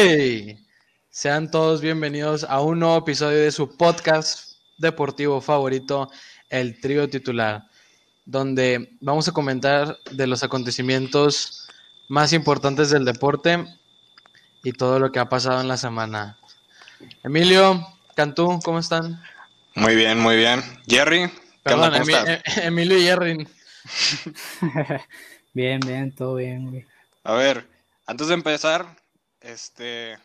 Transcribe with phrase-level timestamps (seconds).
[0.00, 0.64] ¡Hey!
[1.10, 6.08] Sean todos bienvenidos a un nuevo episodio de su podcast deportivo favorito,
[6.48, 7.64] El Trío Titular,
[8.24, 11.66] donde vamos a comentar de los acontecimientos
[12.08, 13.64] más importantes del deporte
[14.62, 16.38] y todo lo que ha pasado en la semana.
[17.24, 17.84] Emilio,
[18.14, 19.20] Cantú, ¿cómo están?
[19.74, 20.62] Muy bien, muy bien.
[20.86, 21.28] Jerry,
[21.64, 22.56] ¿Cómo Emi- estás?
[22.64, 23.48] Emilio y Jerry.
[25.54, 26.86] Bien, bien, todo bien, güey.
[27.24, 27.66] A ver,
[28.06, 28.96] antes de empezar,
[29.40, 30.18] este,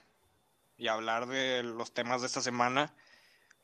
[0.77, 2.93] y hablar de los temas de esta semana,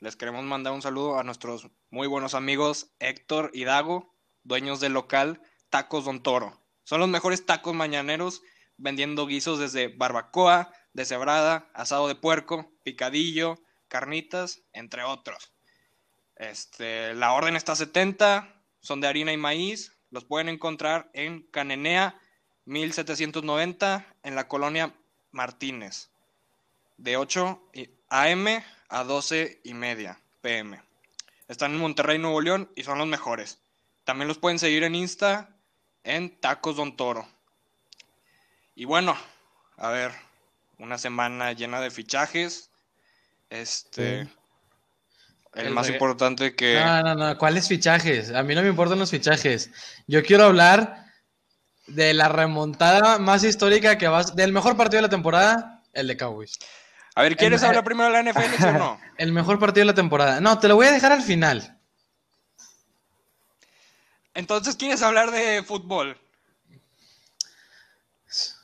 [0.00, 4.14] les queremos mandar un saludo a nuestros muy buenos amigos Héctor y Dago,
[4.44, 6.58] dueños del local Tacos Don Toro.
[6.84, 8.42] Son los mejores tacos mañaneros,
[8.76, 15.52] vendiendo guisos desde barbacoa, deshebrada, asado de puerco, picadillo, carnitas, entre otros.
[16.36, 21.42] Este, la orden está a 70, son de harina y maíz, los pueden encontrar en
[21.42, 22.18] Canenea
[22.64, 24.94] 1790 en la colonia
[25.32, 26.08] Martínez,
[26.96, 28.64] de 8 y- a.m.
[28.88, 30.80] a 12 y media p.m.
[31.48, 33.58] Están en Monterrey, Nuevo León y son los mejores.
[34.04, 35.50] También los pueden seguir en Insta
[36.04, 37.28] en Tacos Don Toro.
[38.74, 39.16] Y bueno,
[39.76, 40.12] a ver,
[40.78, 42.70] una semana llena de fichajes.
[43.50, 44.30] Este, Sí.
[45.54, 47.38] el, El más importante que No, no, no.
[47.38, 48.30] ¿Cuáles fichajes?
[48.32, 49.70] A mí no me importan los fichajes.
[50.06, 51.09] Yo quiero hablar
[51.94, 56.16] de la remontada más histórica que va del mejor partido de la temporada, el de
[56.16, 56.58] Cowboys.
[57.14, 59.00] A ver, ¿quieres el- hablar primero de la NFL, o no?
[59.18, 60.40] El mejor partido de la temporada.
[60.40, 61.78] No, te lo voy a dejar al final.
[64.34, 66.16] Entonces, ¿quieres hablar de fútbol?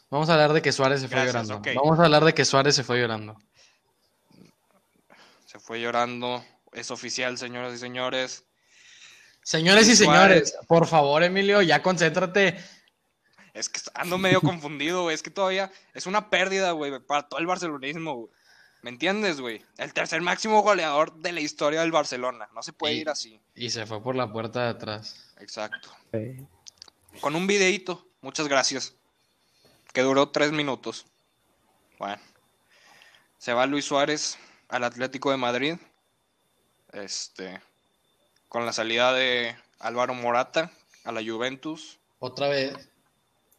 [0.08, 1.72] Vamos a hablar de que Suárez se fue Gracias, llorando.
[1.82, 3.36] Vamos a hablar de que Suárez se fue llorando.
[5.46, 6.44] Se fue llorando.
[6.72, 8.44] Es oficial, señoras y señores.
[9.42, 10.50] Señores y Suárez.
[10.50, 12.56] señores, por favor, Emilio, ya concéntrate.
[13.56, 15.14] Es que ando medio confundido, güey.
[15.14, 18.30] Es que todavía es una pérdida, güey, para todo el barcelonismo, güey.
[18.82, 19.64] ¿Me entiendes, güey?
[19.78, 22.48] El tercer máximo goleador de la historia del Barcelona.
[22.54, 23.40] No se puede Y- ir así.
[23.54, 25.32] Y se fue por la puerta de atrás.
[25.40, 25.90] Exacto.
[26.12, 26.46] Sí.
[27.20, 28.06] Con un videíto.
[28.20, 28.94] Muchas gracias.
[29.94, 31.06] Que duró tres minutos.
[31.98, 32.20] Bueno.
[33.38, 34.38] Se va Luis Suárez
[34.68, 35.76] al Atlético de Madrid.
[36.92, 37.60] Este.
[38.50, 40.70] Con la salida de Álvaro Morata
[41.04, 41.98] a la Juventus.
[42.18, 42.88] Otra vez.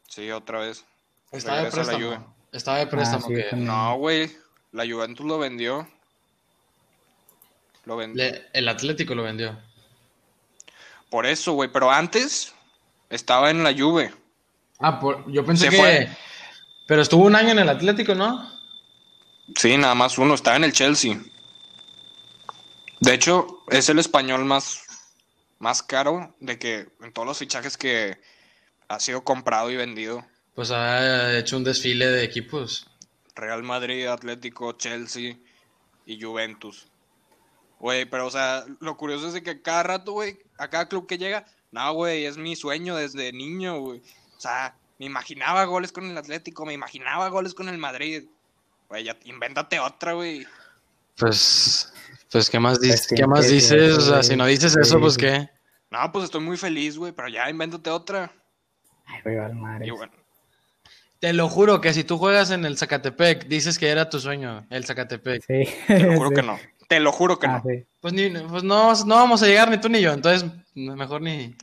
[0.08, 0.86] Sí, otra vez.
[1.32, 2.36] Estaba de la préstamo.
[2.52, 3.28] Estaba de préstamo.
[3.28, 3.56] sí, que.
[3.56, 4.36] No, güey.
[4.72, 5.88] La Juventus lo vendió.
[7.86, 8.24] Lo vendió.
[8.24, 9.58] le- el Atlético lo vendió.
[11.10, 11.70] Por eso, güey.
[11.72, 12.54] Pero antes
[13.10, 14.14] estaba en la Juve.
[14.80, 15.78] Ah, por- yo pensé Se que.
[15.78, 16.10] fue.
[16.88, 18.50] Pero estuvo un año en el Atlético, ¿no?
[19.56, 20.34] Sí, nada más uno.
[20.34, 21.18] Estaba en el Chelsea.
[23.00, 24.82] De hecho, es el español más,
[25.60, 28.20] más caro de que en todos los fichajes que
[28.88, 30.26] ha sido comprado y vendido.
[30.56, 32.88] Pues ha hecho un desfile de equipos.
[33.36, 35.38] Real Madrid, Atlético, Chelsea
[36.06, 36.88] y Juventus.
[37.80, 41.06] Güey, pero o sea, lo curioso es de que cada rato, güey, a cada club
[41.06, 44.02] que llega, no, güey, es mi sueño desde niño, güey.
[44.36, 48.24] O sea, me imaginaba goles con el Atlético, me imaginaba goles con el Madrid.
[48.90, 50.48] Güey, ya invéntate otra, güey.
[51.18, 51.94] Pues.
[52.32, 53.08] Pues, ¿qué más, dices?
[53.16, 53.98] ¿Qué más dices?
[53.98, 55.50] O sea, si no dices eso, Sí, pues qué.
[55.92, 58.34] No, pues estoy muy feliz, güey, pero ya invéntate otra.
[59.08, 59.88] Ay, güey, vale madre.
[59.88, 60.14] Y bueno,
[61.20, 64.68] Te lo juro que si tú juegas en el Zacatepec, dices que era tu sueño,
[64.70, 65.44] el Zacatepec.
[65.46, 65.64] Sí.
[65.88, 66.36] te lo juro Sí.
[66.36, 66.60] que no.
[66.88, 67.70] Te lo juro que Ah, no.
[67.70, 67.86] sí.
[68.02, 71.56] Pues, ni, pues no, no vamos a llegar ni tú ni yo, entonces mejor ni.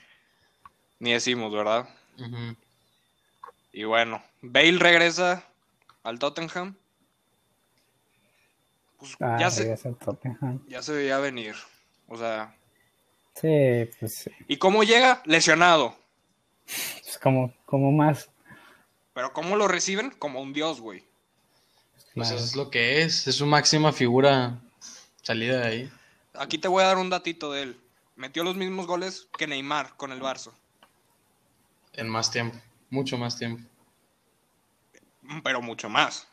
[0.99, 1.88] Ni decimos, ¿verdad?
[3.72, 5.44] Y bueno, Bale regresa
[6.03, 6.75] al Tottenham.
[8.99, 10.61] Pues Ah, ya, se, regresa al Tottenham.
[10.69, 11.55] ya se veía venir.
[12.09, 12.55] O sea,
[13.34, 14.31] Sí, pues sí.
[14.47, 15.21] ¿y cómo llega?
[15.25, 15.97] Lesionado.
[16.64, 18.30] Pues como, como más.
[19.12, 20.10] Pero ¿cómo lo reciben?
[20.10, 21.04] Como un dios, güey.
[22.14, 22.36] Pues claro.
[22.36, 24.60] eso es lo que es, es su máxima figura
[25.22, 25.92] salida de ahí.
[26.34, 27.80] Aquí te voy a dar un datito de él.
[28.16, 30.52] Metió los mismos goles que Neymar con el Barça.
[31.93, 32.58] En más tiempo,
[32.90, 33.62] mucho más tiempo.
[35.43, 36.28] Pero mucho más.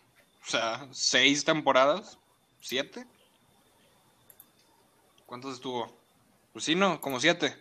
[0.46, 2.18] O sea, seis temporadas.
[2.60, 3.06] ¿Siete?
[5.26, 5.96] ¿Cuántos estuvo?
[6.54, 7.56] Pues sí, no, como siete.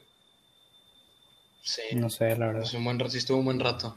[1.62, 2.62] Sí, No sé, la verdad.
[2.62, 3.96] es un buen rato, sí estuvo un buen rato.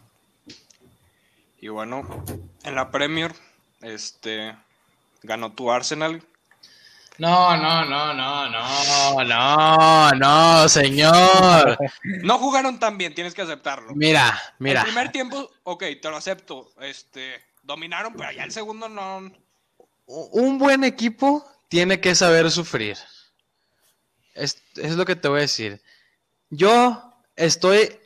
[1.59, 2.23] Y bueno,
[2.63, 3.33] en la Premier,
[3.81, 4.55] este,
[5.21, 6.21] ganó tu Arsenal.
[7.19, 11.77] No, no, no, no, no, no, no, señor.
[12.23, 13.93] No jugaron tan bien, tienes que aceptarlo.
[13.95, 14.81] Mira, mira.
[14.81, 16.71] El primer tiempo, ok, te lo acepto.
[16.81, 19.31] Este, dominaron, pero ya el segundo no.
[20.05, 22.97] Un buen equipo tiene que saber sufrir.
[24.33, 25.81] Es, es lo que te voy a decir.
[26.49, 27.99] Yo estoy,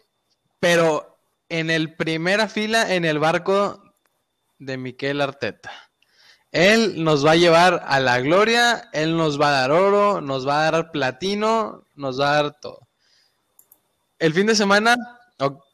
[0.59, 1.17] pero
[1.49, 3.81] en el primera fila en el barco
[4.59, 5.71] de Miquel Arteta.
[6.51, 10.47] Él nos va a llevar a la gloria, él nos va a dar oro, nos
[10.47, 12.87] va a dar platino, nos va a dar todo.
[14.17, 14.95] El fin de semana,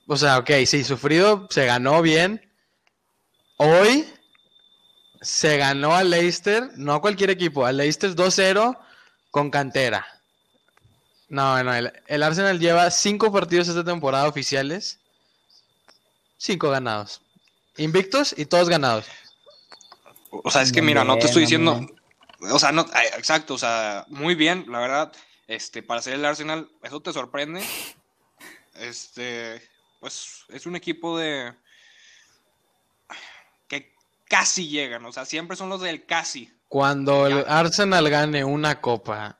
[0.07, 2.51] o, sea, ok, sí, sufrido, se ganó bien.
[3.57, 4.05] Hoy
[5.21, 8.77] se ganó al Leicester, no a cualquier equipo, al Leicester 2-0
[9.31, 10.05] con cantera.
[11.33, 14.99] No, no, el, el Arsenal lleva cinco partidos esta temporada oficiales,
[16.37, 17.23] cinco ganados.
[17.75, 19.07] Invictos y todos ganados.
[20.29, 21.87] O sea, es que Muy mira, no te estoy diciendo.
[22.51, 25.11] O sea, no, eh, exacto, o sea, muy bien, la verdad.
[25.47, 27.63] Este, para ser el Arsenal, eso te sorprende.
[28.75, 29.59] Este,
[29.99, 31.51] pues es un equipo de.
[33.67, 33.91] que
[34.25, 36.53] casi llegan, o sea, siempre son los del casi.
[36.67, 37.43] Cuando el.
[37.47, 39.39] Arsenal gane una copa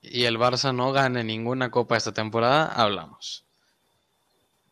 [0.00, 3.44] y el Barça no gane ninguna copa esta temporada, hablamos.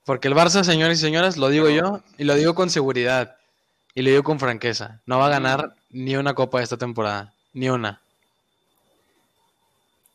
[0.05, 3.37] Porque el Barça, señores y señoras, lo digo yo y lo digo con seguridad
[3.95, 7.69] y lo digo con franqueza, no va a ganar ni una copa esta temporada, ni
[7.71, 8.01] una.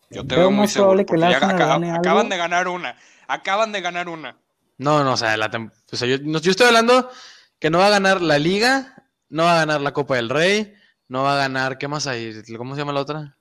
[0.09, 1.05] Yo te Veo veo muy más seguro.
[1.05, 1.37] probable que ya
[1.99, 2.95] acaban de ganar una.
[3.27, 4.35] Acaban de ganar una.
[4.77, 7.09] No, no, o sea, la tem- o sea, yo, no- yo estoy hablando
[7.59, 8.95] que no va a ganar la Liga,
[9.29, 10.73] no va a ganar la Copa del Rey,
[11.07, 12.33] no va a ganar, ¿qué más hay?
[12.57, 13.37] ¿Cómo se llama la otra?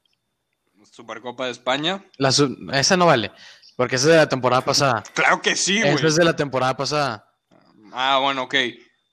[1.00, 2.04] Supercopa de España.
[2.18, 2.28] La
[2.74, 3.32] esa no vale,
[3.74, 5.02] porque esa es de la temporada pasada.
[5.14, 5.94] Claro que sí, güey.
[5.94, 7.26] Esa es de la temporada pasada.
[7.92, 8.54] Ah, bueno, ok.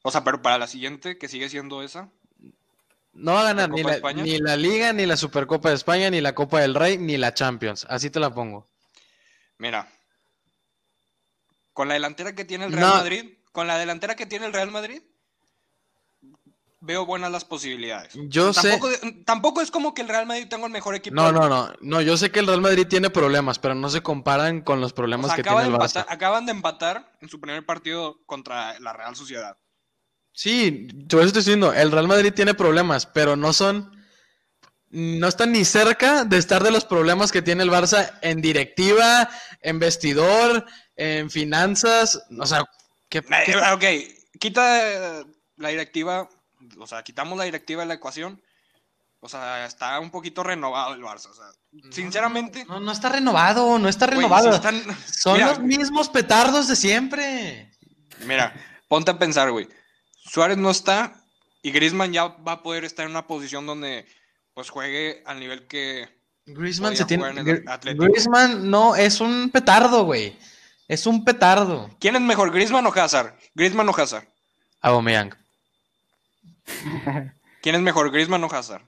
[0.01, 2.09] O sea, pero para la siguiente, que sigue siendo esa.
[3.13, 6.19] No va a ganar ni ¿Supercopa la, ni Liga, ni la Supercopa de España, ni
[6.19, 7.87] la Copa del Rey, ni la Champions.
[7.89, 8.69] Así te la pongo.
[9.57, 9.87] Mira.
[11.71, 12.95] Con la delantera que tiene el Real No.
[12.95, 15.01] Madrid, con la delantera que tiene el Real Madrid,
[16.87, 18.13] veo buenas las posibilidades.
[18.15, 18.69] Yo sé.
[18.71, 18.93] tampoco,
[19.25, 21.15] tampoco es como que el Real Madrid tenga el mejor equipo.
[21.15, 21.71] No, no, no.
[21.81, 24.93] No, yo sé que el Real Madrid tiene problemas, pero no se comparan con los
[24.93, 26.01] O problemas sea, que tiene el Barça.
[26.01, 29.57] empatar- acaban de empatar en su primer partido contra la Real Sociedad.
[30.31, 33.91] Sí, por eso estoy diciendo, el Real Madrid tiene problemas, pero no son.
[34.89, 39.29] No están ni cerca de estar de los problemas que tiene el Barça en directiva,
[39.61, 42.23] en vestidor, en finanzas.
[42.39, 42.63] O sea,
[43.09, 43.83] ¿qué, qué- Eh, ok,
[44.39, 45.25] quita
[45.57, 46.29] la directiva,
[46.79, 48.41] o sea, quitamos la directiva de la ecuación.
[49.19, 51.27] O sea, está un poquito renovado el Barça.
[51.29, 51.45] O sea,
[51.91, 54.49] sinceramente, No, no está renovado, no está renovado.
[54.51, 57.71] si están- Son Mira, los mismos petardos de siempre.
[58.25, 58.53] Mira,
[58.87, 59.67] ponte a pensar, güey.
[60.13, 61.23] Suárez no está
[61.63, 64.05] y Griezmann ya va a poder estar en una posición donde
[64.53, 66.07] pues juegue al nivel que
[66.45, 67.23] Griezmann se tiene.
[67.95, 70.37] Griezmann no, es un petardo, güey.
[70.87, 71.89] Es un petardo.
[71.99, 73.33] ¿Quién es mejor, Griezmann o Hazard?
[73.55, 74.27] Griezmann o Hazard.
[74.81, 75.35] Aubameyang.
[77.61, 78.83] ¿Quién es mejor, Griezmann o Hazard?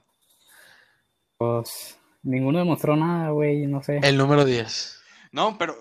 [1.38, 3.98] Pues ninguno demostró nada, güey, no sé.
[4.02, 5.00] El número 10.
[5.32, 5.76] No, pero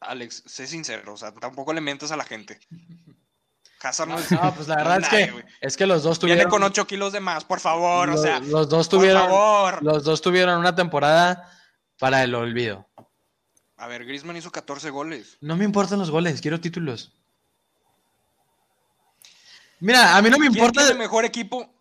[0.00, 2.58] Alex, sé sincero, o sea, tampoco le mientas a la gente.
[3.82, 6.50] Hazard no es No, pues la verdad es que, es que los dos Viene tuvieron.
[6.50, 9.22] con 8 kilos de más, por favor, o los, sea, los dos por tuvieron.
[9.22, 9.82] favor.
[9.82, 11.50] Los dos tuvieron una temporada
[11.98, 12.88] para el olvido.
[13.76, 15.36] A ver, Griezmann hizo 14 goles.
[15.40, 17.15] No me importan los goles, quiero títulos.
[19.80, 20.94] Mira, a mí no me ¿Quién importa.
[20.94, 21.72] mejor equipo?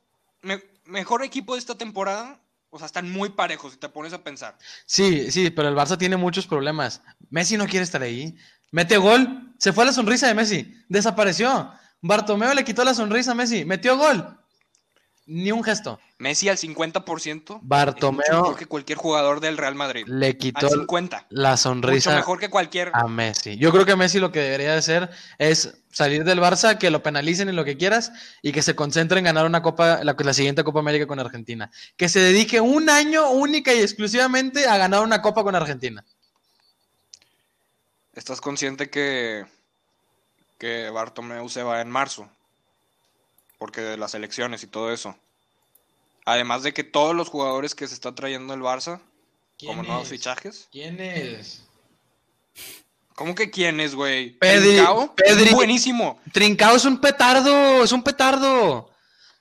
[0.41, 2.39] Me- mejor equipo de esta temporada.
[2.69, 4.57] O sea, están muy parejos si te pones a pensar.
[4.85, 7.01] Sí, sí, pero el Barça tiene muchos problemas.
[7.29, 8.35] Messi no quiere estar ahí.
[8.71, 11.71] Mete gol, se fue la sonrisa de Messi, desapareció.
[12.01, 14.37] Bartomeo le quitó la sonrisa a Messi, metió gol.
[15.27, 15.99] Ni un gesto.
[16.19, 17.59] Messi al 50%.
[17.63, 20.05] Bartomeu- Es mucho mejor que cualquier jugador del Real Madrid.
[20.07, 21.25] Le quitó Al 50.
[21.29, 22.91] la Mucho sonrisa mejor que cualquier.
[22.93, 23.57] a Messi.
[23.57, 27.01] Yo creo que Messi lo que debería de hacer es salir del Barça, que lo
[27.01, 28.11] penalicen en lo que quieras
[28.43, 31.71] y que se concentre en ganar una copa, la, la siguiente Copa América con Argentina.
[31.97, 36.05] Que se dedique un año única y exclusivamente a ganar una copa con Argentina.
[38.13, 39.43] ¿Estás consciente que,
[40.57, 42.29] que Bartomeu se va en marzo?
[43.57, 45.15] Porque de las elecciones y todo eso.
[46.25, 48.99] Además de que todos los jugadores que se está trayendo el Barça,
[49.65, 50.67] como nuevos fichajes.
[50.71, 51.61] ¿Quién es?
[53.15, 54.37] ¿Cómo que quién es, güey?
[54.39, 56.19] Pedri- Trincao, Pedri- Buenísimo.
[56.33, 58.91] Trincao es un petardo, es un petardo.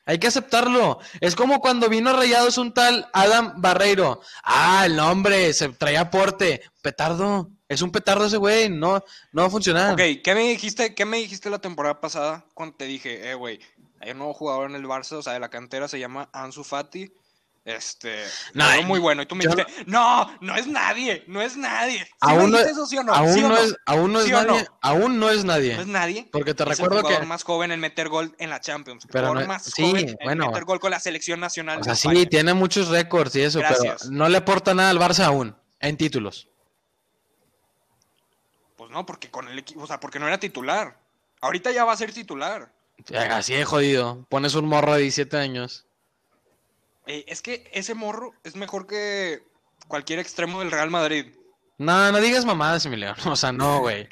[0.07, 1.01] Hay que aceptarlo.
[1.21, 4.21] Es como cuando vino a Rayados un tal Adam Barreiro.
[4.45, 6.63] Ah, el nombre, se traía aporte.
[6.83, 7.49] Petardo.
[7.67, 8.69] Es un petardo ese güey.
[8.69, 9.03] No,
[9.33, 9.95] no va a funcionar.
[9.95, 13.59] Ok, ¿qué me dijiste, qué me dijiste la temporada pasada cuando te dije, eh, güey,
[14.05, 16.63] hay un nuevo jugador en el Barça, o sea, de la cantera, se llama Ansu
[16.65, 17.13] Fati.
[17.67, 19.23] Este, No, veo muy bueno.
[19.23, 22.05] Y tú me dijiste, no, no es nadie, no es nadie.
[22.05, 22.67] ¿Sí Aún no- es,
[23.87, 24.67] aún no es ¿Sí o nadie.
[24.83, 25.75] Aún no es nadie.
[25.77, 26.29] No es nadie.
[26.31, 27.27] Porque te Es el recuerdo jugador que.
[27.27, 29.05] más joven en meter gol en la Champions.
[29.07, 30.47] El Pero jugador no- más sí, joven en bueno.
[30.49, 31.81] meter gol con la selección nacional.
[31.81, 32.29] O sea, sí, España.
[32.29, 34.03] tiene muchos récords y eso, Gracias.
[34.03, 35.57] pero no le aporta nada al Barça aún.
[35.81, 36.49] En títulos.
[38.77, 40.99] Pues no, porque con el equipo, o sea, porque no era titular.
[41.41, 42.71] Ahorita ya va a ser titular.
[43.31, 44.27] Así de jodido.
[44.29, 45.87] Pones un morro de 17 años.
[47.07, 49.43] Eh, es que ese morro es mejor que
[49.89, 51.35] cualquier extremo del Real Madrid.
[51.77, 53.17] No, no digas mamadas, Emiliano.
[53.33, 54.09] O sea, no, güey.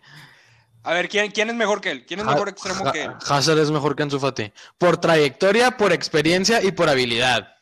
[0.84, 2.04] A ver, ¿quién, ¿quién es mejor que él?
[2.06, 3.12] ¿Quién es mejor extremo Ha- que él?
[3.28, 4.52] Hazard es mejor que Ansu Fati.
[4.78, 7.56] Por trayectoria, por experiencia y por habilidad.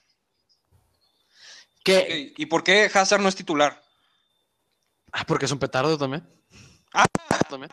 [1.81, 1.91] Ok,
[2.37, 3.83] ¿Y por qué Hazard no es titular?
[5.13, 6.27] Ah, porque es un petardo también.
[6.95, 7.05] Ah.
[7.49, 7.71] También.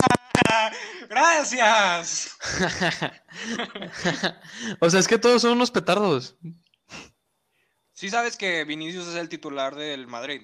[1.10, 2.38] ¡Gracias!
[4.80, 6.36] o sea, es que todos son unos petardos.
[7.94, 10.42] Sí sabes que Vinicius es el titular del Madrid,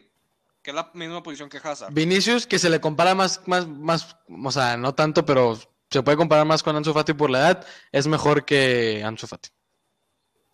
[0.62, 1.94] que es la misma posición que Hazard.
[1.94, 5.60] Vinicius, que se le compara más, más, más, o sea, no tanto, pero
[5.92, 9.50] se puede comparar más con Ansu Fati por la edad, es mejor que Ansu Fati.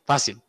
[0.05, 0.41] Fácil.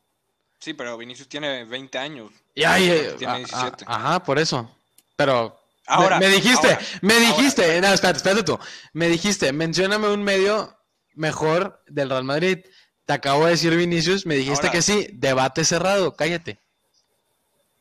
[0.58, 2.32] Sí, pero Vinicius tiene 20 años.
[2.54, 3.84] Y eh, Tiene a- a- 17.
[3.86, 4.68] ajá, por eso.
[5.16, 5.58] Pero
[5.90, 8.58] Ahora, me, dijiste, ahora, me ahora, dijiste, no, espérate, espérate tú.
[8.92, 10.76] Me dijiste, mencióname un medio
[11.14, 12.58] mejor del Real Madrid.
[13.04, 14.72] Te acabo de decir Vinicius, me dijiste Ahora.
[14.72, 16.60] que sí, debate cerrado, cállate.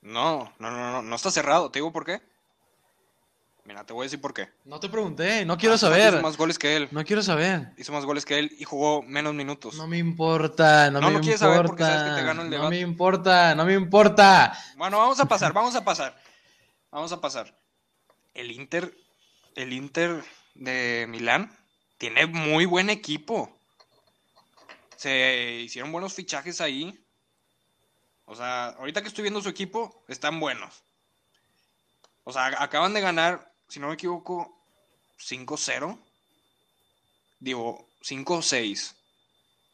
[0.02, 1.70] No, no, no, no, no está cerrado.
[1.72, 2.22] ¿Te digo por qué?
[3.66, 4.50] Mira, te voy a decir por qué.
[4.66, 6.14] No te pregunté, no quiero saber.
[6.16, 6.88] Hizo más goles que él.
[6.90, 7.72] No quiero saber.
[7.78, 9.76] Hizo más goles que él y jugó menos minutos.
[9.76, 11.56] No me importa, no, No, me no quieres importa.
[11.56, 12.70] saber porque sabes que te gano el no debate.
[12.72, 14.58] me importa, no me importa.
[14.76, 16.16] Bueno, vamos a pasar, vamos a pasar.
[16.90, 17.54] Vamos a pasar.
[18.40, 18.98] El Inter,
[19.56, 21.54] el Inter de Milán
[21.98, 23.54] tiene muy buen equipo.
[24.96, 26.98] Se hicieron buenos fichajes ahí.
[28.24, 30.84] O sea, ahorita que estoy viendo su equipo, están buenos.
[32.24, 34.58] O sea, acaban de ganar, si no me equivoco,
[35.18, 36.00] 5-0.
[37.40, 38.96] Digo, 5-6.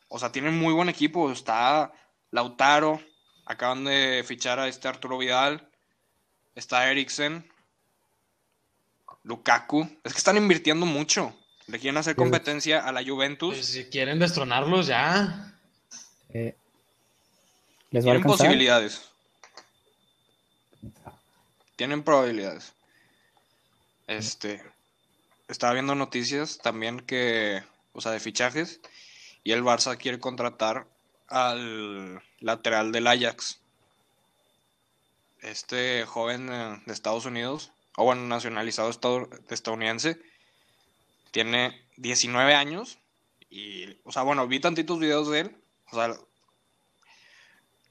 [0.08, 1.32] O sea, tienen muy buen equipo.
[1.32, 1.94] Está
[2.32, 3.00] Lautaro.
[3.46, 5.70] Acaban de fichar a este Arturo Vidal.
[6.56, 7.48] Está Eriksen.
[9.25, 9.89] Lukaku.
[10.03, 11.36] Es que están invirtiendo mucho.
[11.67, 13.55] Le quieren hacer competencia a la Juventus.
[13.55, 15.53] Pues si quieren destronarlos ya.
[16.29, 16.55] Eh,
[17.89, 19.10] ¿Les va a Tienen posibilidades.
[21.75, 22.74] Tienen probabilidades.
[24.08, 24.62] Este.
[25.48, 27.63] Estaba viendo noticias también que.
[27.94, 28.79] O sea, de fichajes.
[29.44, 30.86] Y el Barça quiere contratar
[31.27, 33.60] al lateral del Ajax.
[35.41, 37.72] Este joven eh, de Estados Unidos.
[37.98, 40.20] O bueno, nacionalizado estad- estadounidense.
[41.32, 42.98] Tiene 19 años.
[43.50, 43.98] Y.
[44.04, 45.58] O sea, bueno, vi tantitos videos de él.
[45.92, 46.14] O sea,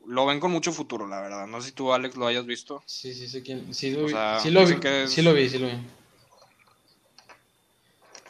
[0.07, 1.47] lo ven con mucho futuro, la verdad.
[1.47, 2.83] No sé si tú, Alex, lo hayas visto.
[2.87, 3.73] Sí, sí, sí, quién.
[3.75, 5.79] Sí lo O vi, sea, sí lo vi, es- sí lo vi, sí lo vi.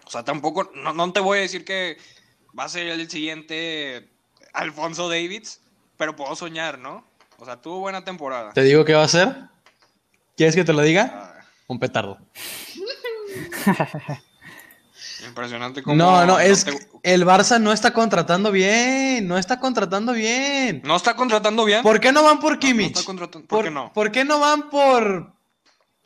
[0.07, 1.97] O sea, tampoco, no, no te voy a decir que
[2.57, 4.09] va a ser el siguiente
[4.53, 5.61] Alfonso Davids,
[5.97, 7.05] pero puedo soñar, ¿no?
[7.39, 8.53] O sea, tuvo buena temporada.
[8.53, 9.35] ¿Te digo qué va a hacer?
[10.37, 11.34] ¿Quieres que te lo diga?
[11.67, 12.19] Un petardo.
[15.27, 15.97] impresionante como...
[15.97, 20.83] No, no, es te- que el Barça no está contratando bien, no está contratando bien.
[20.85, 21.83] no está contratando bien.
[21.83, 22.97] ¿Por qué no van por No, no Kimmich?
[22.97, 23.93] está contratando- ¿por qué no?
[23.93, 25.33] ¿Por qué no van por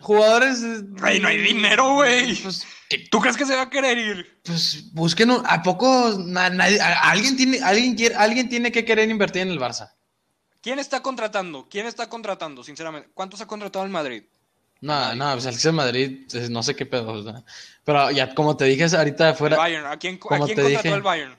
[0.00, 0.60] jugadores?
[0.92, 2.36] Güey, no hay dinero, güey.
[2.40, 2.66] Pues,
[3.10, 4.40] ¿Tú crees que se va a querer ir?
[4.44, 9.10] pues busquen un- a poco na- a- alguien tiene alguien quiere alguien tiene que querer
[9.10, 9.90] invertir en el Barça.
[10.62, 11.68] ¿Quién está contratando?
[11.68, 13.10] ¿Quién está contratando, sinceramente?
[13.14, 14.22] ¿Cuántos ha contratado el Madrid?
[14.80, 17.12] No, no, pues el que Madrid, pues, no sé qué pedo.
[17.12, 17.42] o sea.
[17.85, 19.87] Pero ya como te dije ahorita El fuera Bayern.
[19.87, 20.88] ¿A quién, a quién te contrató dije.
[20.90, 21.37] el Bayern?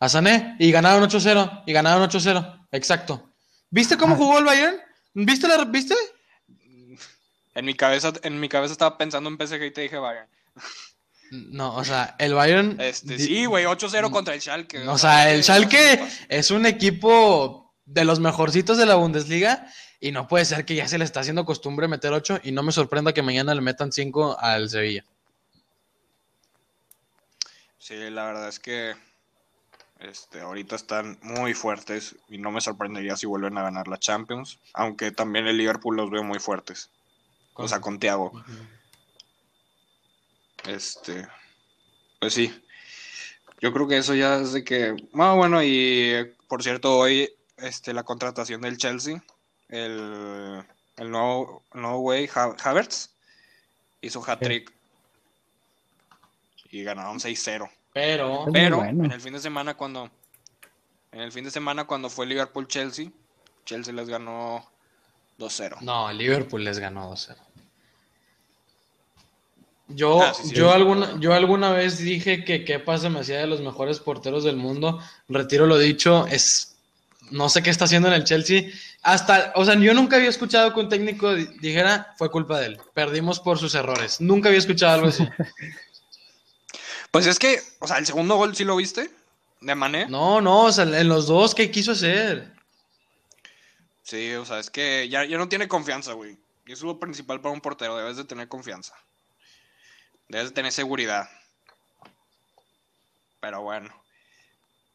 [0.00, 2.66] a Sané y ganaron 8-0 y ganaron 8-0.
[2.72, 3.30] Exacto.
[3.70, 4.18] ¿Viste cómo Ah.
[4.18, 4.76] jugó el Bayern?
[5.14, 5.94] ¿Viste la viste?
[7.54, 10.28] En mi cabeza, en mi cabeza estaba pensando en PSG y te dije Bayern.
[11.30, 14.86] No, o sea, el Bayern Este, sí, güey, 8-0 contra el Schalke.
[14.88, 19.66] O sea, el Schalke es un equipo de los mejorcitos de la Bundesliga
[20.02, 22.64] y no puede ser que ya se le está haciendo costumbre meter 8 y no
[22.64, 25.04] me sorprenda que mañana le metan 5 al Sevilla.
[27.78, 28.96] Sí, la verdad es que
[30.00, 34.58] este, ahorita están muy fuertes y no me sorprendería si vuelven a ganar la Champions,
[34.74, 36.90] aunque también el Liverpool los veo muy fuertes.
[37.54, 38.32] O sea, con Thiago.
[40.66, 41.28] Este,
[42.18, 42.52] pues sí.
[43.60, 47.94] Yo creo que eso ya es de que, ah, bueno, y por cierto, hoy este,
[47.94, 49.22] la contratación del Chelsea,
[49.72, 50.64] el,
[50.96, 53.10] el nuevo, nuevo güey, Ha- Havertz,
[54.00, 54.72] hizo hat-trick
[56.70, 57.68] y ganaron 6-0.
[57.92, 58.84] Pero bueno.
[58.84, 60.08] en el fin de semana cuando
[61.12, 63.10] en el fin de semana cuando fue Liverpool Chelsea,
[63.66, 64.66] Chelsea les ganó
[65.38, 65.80] 2-0.
[65.82, 67.36] no, Liverpool les ganó 2-0.
[69.88, 70.54] Yo, Ah, sí, sí.
[70.54, 74.42] yo, alguna, yo alguna vez dije que Kepa se me hacía de los mejores porteros
[74.44, 75.00] del mundo.
[75.28, 76.71] Retiro lo dicho, es
[77.32, 78.70] no sé qué está haciendo en el Chelsea.
[79.02, 82.66] Hasta, o sea, yo nunca había escuchado que un técnico di- dijera fue culpa de
[82.66, 82.80] él.
[82.94, 84.20] Perdimos por sus errores.
[84.20, 85.26] Nunca había escuchado algo así.
[87.10, 89.10] Pues es que, o sea, el segundo gol sí lo viste.
[89.60, 90.06] ¿De Mané?
[90.08, 92.50] No, no, o sea, en los dos, ¿qué quiso hacer?
[94.02, 96.38] Sí, o sea, es que ya, ya no tiene confianza, güey.
[96.64, 98.94] Y eso es lo principal para un portero, debes de tener confianza.
[100.28, 101.28] Debes de tener seguridad.
[103.40, 103.92] Pero bueno.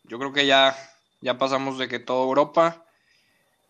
[0.06, 0.76] Yo creo que ya,
[1.22, 2.84] ya pasamos de que todo Europa.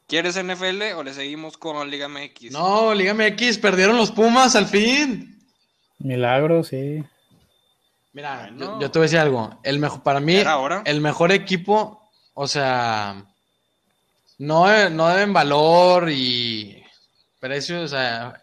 [0.07, 2.51] ¿Quieres NFL o le seguimos con Liga MX?
[2.51, 5.37] No, Liga MX, perdieron los Pumas al fin.
[5.99, 7.03] Milagro, sí.
[8.13, 9.59] Mira, yo, yo te voy a decir algo.
[9.63, 10.81] El mejor, para mí, ¿Era ahora?
[10.85, 13.25] el mejor equipo, o sea,
[14.37, 16.83] no, no deben valor y
[17.39, 18.41] precio, o sea,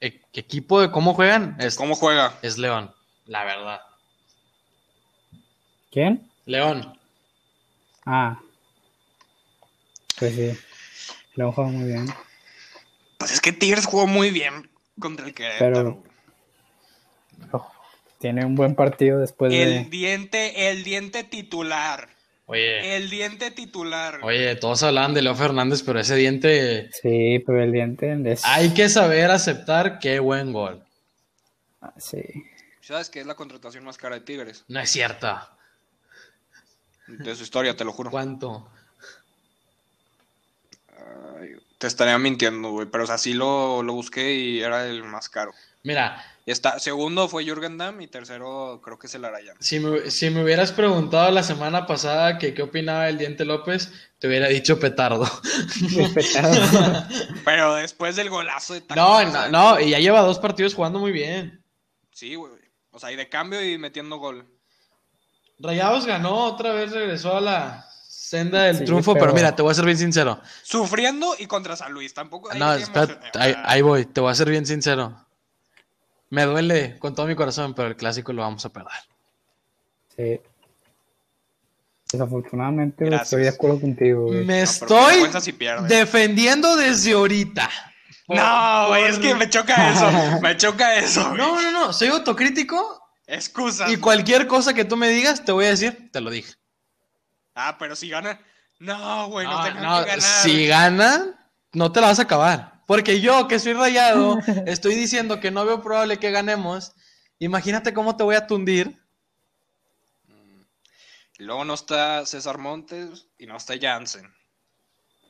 [0.00, 2.38] e- equipo de cómo juegan es, ¿Cómo juega?
[2.42, 2.92] es León,
[3.26, 3.80] la verdad.
[5.90, 6.28] ¿Quién?
[6.46, 6.98] León.
[8.04, 8.40] Ah.
[10.18, 10.58] Pues sí.
[11.34, 12.06] Lo juega muy bien.
[13.18, 16.02] Pues es que Tigres jugó muy bien contra el Querétaro.
[17.52, 17.72] Oh,
[18.18, 19.90] tiene un buen partido después El de.
[19.90, 22.08] diente, el diente titular.
[22.46, 24.20] Oye, El diente titular.
[24.22, 28.44] oye, todos hablaban de Leo Fernández, pero ese diente Sí, pero el diente es.
[28.44, 30.84] hay que saber aceptar qué buen gol.
[31.80, 32.22] Ah, Sí.
[32.82, 34.62] ¿Sabes qué es la contratación más cara de Tigres?
[34.68, 35.56] No es cierta.
[37.08, 38.10] De su historia, te lo juro.
[38.10, 38.68] ¿Cuánto?
[41.40, 42.86] Ay, te estaría mintiendo, güey.
[42.86, 45.52] Pero o sea, sí lo, lo busqué y era el más caro.
[45.84, 49.56] Mira, está, segundo fue Jürgen Damm y tercero creo que es el Arayán.
[49.60, 53.92] Si me, si me hubieras preguntado la semana pasada que qué opinaba del Diente López,
[54.18, 55.30] te hubiera dicho petardo.
[57.44, 60.98] Pero después del golazo de No, Tacosa, no, no, y ya lleva dos partidos jugando
[60.98, 61.62] muy bien.
[62.12, 62.52] Sí, güey.
[62.90, 64.46] O sea, y de cambio y metiendo gol.
[65.58, 67.88] Rayados ganó, otra vez regresó a la
[68.38, 69.26] senda del Sí, triunfo, pero...
[69.26, 70.40] pero- mira, te voy a ser bien sincero.
[70.62, 72.12] Sufriendo y contra San Luis.
[72.14, 72.50] Tampoco.
[72.50, 73.18] ahí No, emocioné,
[73.64, 75.16] ahí, voy, te voy a ser bien sincero.
[76.30, 78.92] Me duele con todo mi corazón, pero el clásico lo vamos a perder.
[80.16, 80.40] Sí.
[82.12, 83.26] Desafortunadamente Gracias.
[83.28, 84.44] estoy de acuerdo contigo, güey.
[84.44, 85.52] Me no, estoy si
[85.88, 87.68] defendiendo desde ahorita.
[88.28, 90.40] No, güey, es Por- que me choca eso.
[90.42, 91.24] Me choca eso.
[91.28, 91.36] güey.
[91.38, 93.90] No, no, no, soy autocrítico Excusas.
[93.90, 96.54] y cualquier cosa que tú me digas, te voy a decir, te lo dije.
[97.54, 98.40] Ah, pero si gana.
[98.78, 100.20] No, güey, no, No, tengan no, que ganar.
[100.20, 102.82] si gana, no te la vas a acabar.
[102.86, 106.92] Porque yo, que soy rayado, estoy diciendo que no veo probable que ganemos.
[107.38, 109.00] Imagínate cómo te voy a tundir.
[111.38, 114.32] Y luego no está César Montes y no está Jansen.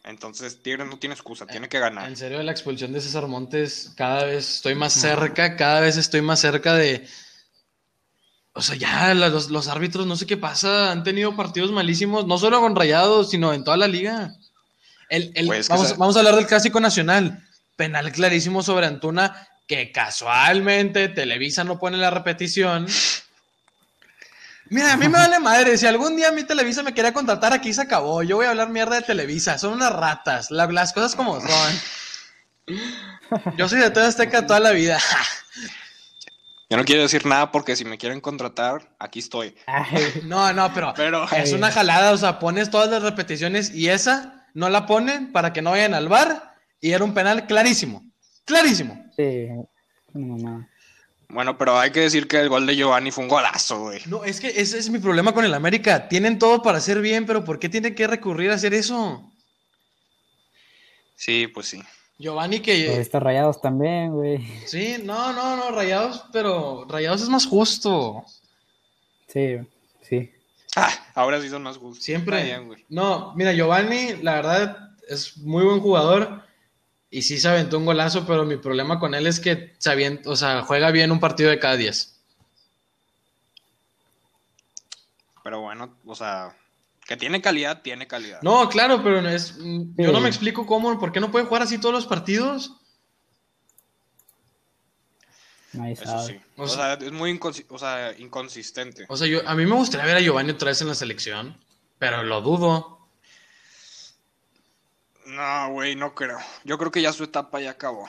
[0.05, 2.07] Entonces Tigres no tiene excusa, tiene que ganar.
[2.09, 6.21] En serio, la expulsión de César Montes, cada vez estoy más cerca, cada vez estoy
[6.21, 7.09] más cerca de...
[8.57, 12.39] O sea, ya los, los árbitros, no sé qué pasa, han tenido partidos malísimos, no
[12.39, 14.33] solo con Rayados, sino en toda la liga.
[15.09, 17.43] El, el- Pues, vamos, vamos a hablar del Clásico Nacional.
[17.77, 22.87] Penal clarísimo sobre Antuna, que casualmente Televisa no pone la repetición.
[24.71, 25.77] Mira, a mí me vale madre.
[25.77, 28.23] Si algún día mi Televisa me quería contratar, aquí se acabó.
[28.23, 29.59] Yo voy a hablar mierda de Televisa.
[29.59, 30.53] Son unas ratas.
[30.53, 31.81] La- las cosas como son.
[33.57, 34.99] Yo soy de toda Azteca toda la vida.
[36.75, 39.55] Yo no quiero decir nada porque si me quieren contratar, aquí estoy.
[39.65, 42.11] Ay, No, no, pero Pero es una jalada.
[42.11, 45.95] O sea, pones todas las repeticiones y esa no la ponen para que no vayan
[45.95, 46.57] al bar.
[46.81, 48.03] Y era un penal clarísimo.
[48.45, 49.09] Clarísimo.
[49.17, 49.47] sí.
[51.29, 54.01] Bueno, pero hay que decir que el gol de Giovanni fue un golazo, güey.
[54.07, 56.09] No, es que ese es mi problema con el América.
[56.09, 59.33] Tienen todo para hacer bien, pero ¿por qué tienen que recurrir a hacer eso?
[61.15, 61.81] Sí, pues sí.
[62.19, 63.01] Giovanni que...
[63.01, 64.47] estos rayados también, güey.
[64.67, 68.25] Sí, no, no, no, Rayados, pero Rayados es más justo.
[69.27, 69.59] Sí,
[70.03, 70.31] sí.
[70.77, 72.05] Ah, ahora sí son más justos.
[72.05, 72.51] Siempre.
[72.51, 72.85] Está güey.
[72.89, 76.43] No, mira, Giovanni, la verdad, es muy buen jugador
[77.11, 80.31] y sí se aventó un golazo, pero mi problema con él es que se avienta,
[80.31, 82.21] o sea, juega bien un partido de cada 10.
[85.43, 86.57] Pero bueno, o sea,
[87.07, 88.41] que tiene calidad, tiene calidad.
[88.43, 91.63] No, claro, pero no es, yo no me explico cómo, ¿por qué no puede jugar
[91.63, 92.81] así todos los partidos?
[95.73, 96.27] Nadie Eso sabe.
[96.27, 96.41] sí.
[96.57, 99.07] O O sea- sea, es muy inconsi- o sea, inconsistente.
[99.09, 101.59] O sea, yo, a mí me gustaría ver a Giovanni otra vez en la selección,
[101.99, 103.09] pero lo dudo.
[105.27, 106.39] No, güey, no creo.
[106.65, 108.09] Yo creo que ya su etapa ya acabó.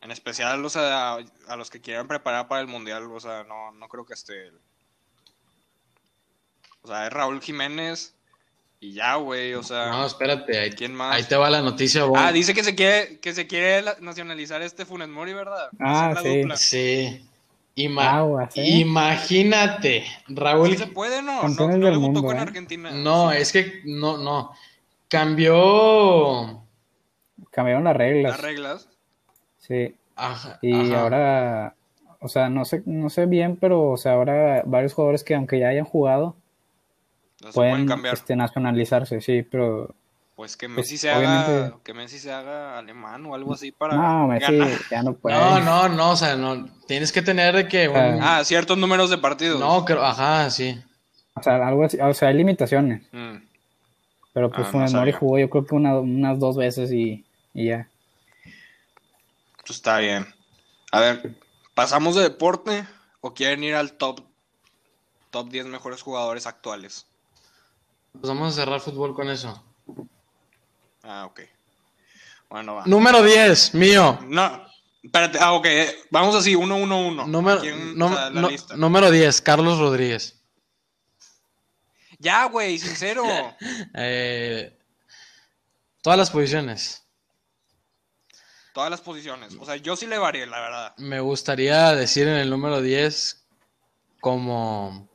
[0.00, 1.14] En especial o sea,
[1.48, 4.52] a, los que quieran preparar para el mundial, o sea, no, no creo que esté.
[6.82, 8.14] O sea, es Raúl Jiménez
[8.80, 11.14] y ya, güey, o sea, No, espérate, ahí, ¿quién más?
[11.14, 12.04] ahí te va la noticia.
[12.04, 12.18] Bon.
[12.18, 15.68] Ah, dice que se quiere que se quiere nacionalizar este Funes Mori, ¿verdad?
[15.80, 16.38] Ah, sí.
[16.40, 16.56] dupla.
[16.56, 17.24] Sí.
[17.74, 18.64] Ima- Aguas, ¿eh?
[18.78, 20.70] Imagínate, Raúl.
[20.70, 21.34] ¿Sí se puede, no?
[21.36, 22.40] No, Campeones no del debutó mundo, con ¿eh?
[22.40, 22.90] Argentina.
[22.90, 24.52] No, es que no, no.
[25.08, 26.62] Cambió.
[27.50, 28.32] Cambiaron las reglas.
[28.32, 28.88] Las reglas.
[29.58, 29.94] Sí.
[30.16, 31.00] Ajá, Y ajá.
[31.02, 31.74] ahora,
[32.20, 35.58] o sea, no sé, no sé bien, pero o sea, ahora varios jugadores que aunque
[35.60, 36.34] ya hayan jugado,
[37.42, 38.14] No pueden pueden cambiar.
[38.14, 39.94] este, nacionalizarse, sí, pero
[40.34, 43.70] Pues que pues, Messi se haga, obviamente- que Messi se haga alemán o algo así
[43.72, 44.78] para no, Messi ganar.
[44.90, 45.34] ya no puede.
[45.36, 47.96] No, no, no, o sea, no, tienes que tener de que un...
[47.96, 48.38] Ah.
[48.38, 49.58] Ah, ciertos números de partidos.
[49.60, 50.80] No, creo, ajá, sí.
[51.34, 53.36] O sea, algo así, o sea, hay limitaciones, Mm.
[54.32, 57.24] pero pues Ah, no jugó yo creo que una- unas dos veces y,
[57.54, 57.88] y ya.
[59.64, 60.26] Pues está bien.
[60.92, 61.34] A ver,
[61.74, 62.84] ¿pasamos de deporte
[63.20, 64.22] o quieren ir al top
[65.30, 67.06] top 10 mejores jugadores actuales?
[68.20, 69.62] Pues vamos a cerrar fútbol con eso.
[71.02, 71.40] Ah, ok.
[72.50, 72.84] Bueno, va.
[72.86, 74.18] Número 10, mío.
[74.26, 74.64] No,
[75.02, 75.66] espérate, ah, ok,
[76.10, 77.26] vamos así, uno, uno, uno.
[77.26, 77.60] Número,
[77.94, 78.76] no- la no- lista.
[78.76, 80.34] número 10, Carlos Rodríguez.
[82.18, 83.24] Ya, güey, sincero.
[83.94, 84.76] Eh,
[86.02, 87.04] todas las posiciones.
[88.72, 89.54] Todas las posiciones.
[89.60, 90.94] O sea, yo sí le varié, la verdad.
[90.98, 93.44] Me gustaría decir en el número 10
[94.20, 95.08] como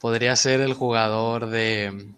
[0.00, 2.12] podría ser el jugador de...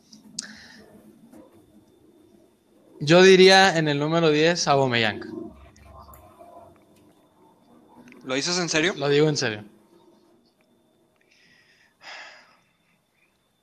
[3.00, 5.22] Yo diría en el número 10 a Aubameyang.
[8.24, 8.92] ¿Lo dices en serio?
[8.96, 9.64] Lo digo en serio.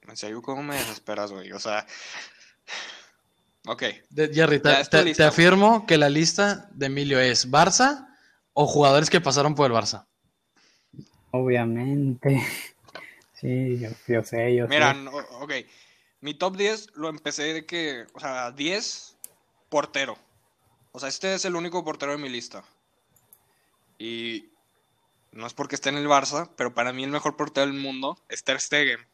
[0.07, 1.51] En serio, ¿cómo me desesperas, güey?
[1.51, 1.85] O sea.
[3.67, 3.83] Ok.
[4.09, 8.07] De- Jerry, te, te- afirmo que la lista de Emilio es Barça
[8.53, 10.05] o jugadores que pasaron por el Barça.
[11.31, 12.41] Obviamente.
[13.39, 14.99] Sí, yo, yo sé, yo Mira, sé.
[14.99, 15.53] no, ok.
[16.21, 18.05] Mi top 10 lo empecé de que.
[18.13, 19.15] O sea, 10
[19.69, 20.17] portero.
[20.91, 22.63] O sea, este es el único portero de mi lista.
[23.99, 24.49] Y.
[25.31, 28.17] No es porque esté en el Barça, pero para mí el mejor portero del mundo
[28.27, 29.05] es Ter Stegen.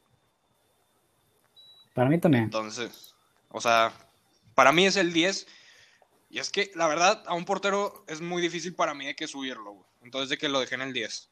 [1.94, 2.46] Para mí también.
[2.46, 3.14] Entonces,
[3.50, 3.92] o sea,
[4.56, 5.48] para mí es el 10.
[6.30, 9.28] Y es que, la verdad, a un portero es muy difícil para mí de que
[9.28, 9.86] subirlo, güey.
[10.02, 11.30] Entonces, de que lo dejé en el 10.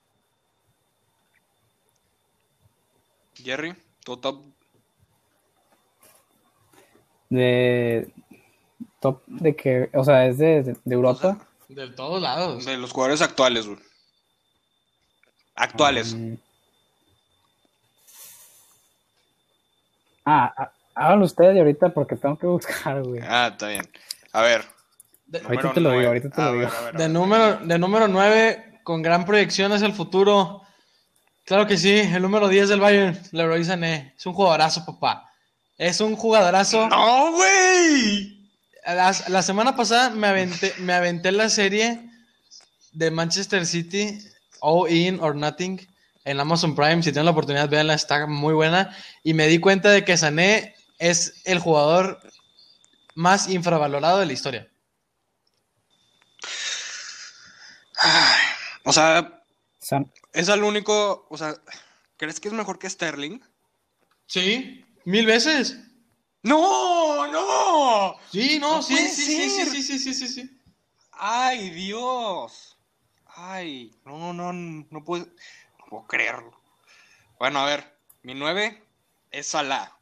[3.36, 4.44] Jerry, tu top.
[7.30, 8.12] De
[9.00, 11.38] top de que, o sea, es de, de- de Europa.
[11.70, 12.65] De todos lados.
[12.65, 13.80] De los jugadores actuales, güey.
[15.56, 16.13] Actuales.
[16.13, 16.34] Mm.
[20.26, 23.22] Ah, ah, háganlo ustedes y ahorita porque tengo que buscar, güey.
[23.24, 23.89] Ah, está bien.
[24.34, 24.63] A ver.
[25.26, 26.78] De, Ahorita te lo digo, ahorita te A lo ver, digo.
[26.78, 30.62] a ver, a de número, de número 9, con gran proyección hacia el futuro.
[31.45, 34.13] Claro que sí, el número 10 del Bayern, Leroy Sané.
[34.17, 35.30] Es un jugadorazo, papá.
[35.77, 36.88] Es un jugadorazo.
[36.88, 38.49] ¡No, güey!
[38.86, 41.99] La, la semana pasada me aventé, me aventé la serie
[42.93, 44.19] de Manchester City,
[44.60, 45.80] All In or Nothing,
[46.23, 47.01] en Amazon Prime.
[47.04, 48.95] Si tienen la oportunidad, véanla, está muy buena.
[49.23, 52.19] Y me di cuenta de que Sané es el jugador
[53.15, 54.67] más infravalorado de la historia.
[58.84, 59.43] O sea,
[59.80, 61.28] San- es el único.
[61.30, 61.56] O sea,
[62.17, 63.39] ¿crees que es mejor que Sterling?
[64.28, 65.78] Sí, mil veces.
[66.44, 67.28] ¡No!
[67.28, 68.15] ¡No!
[68.32, 70.62] Sí, no, No sí, sí, sí, sí, sí, sí, sí, sí, sí.
[71.12, 72.78] ¡Ay, Dios!
[73.26, 73.94] ¡Ay!
[74.06, 76.60] No, no, no, no puedo, no puedo creerlo.
[77.38, 78.84] Bueno, a ver, mi 9
[79.30, 79.98] es Salah.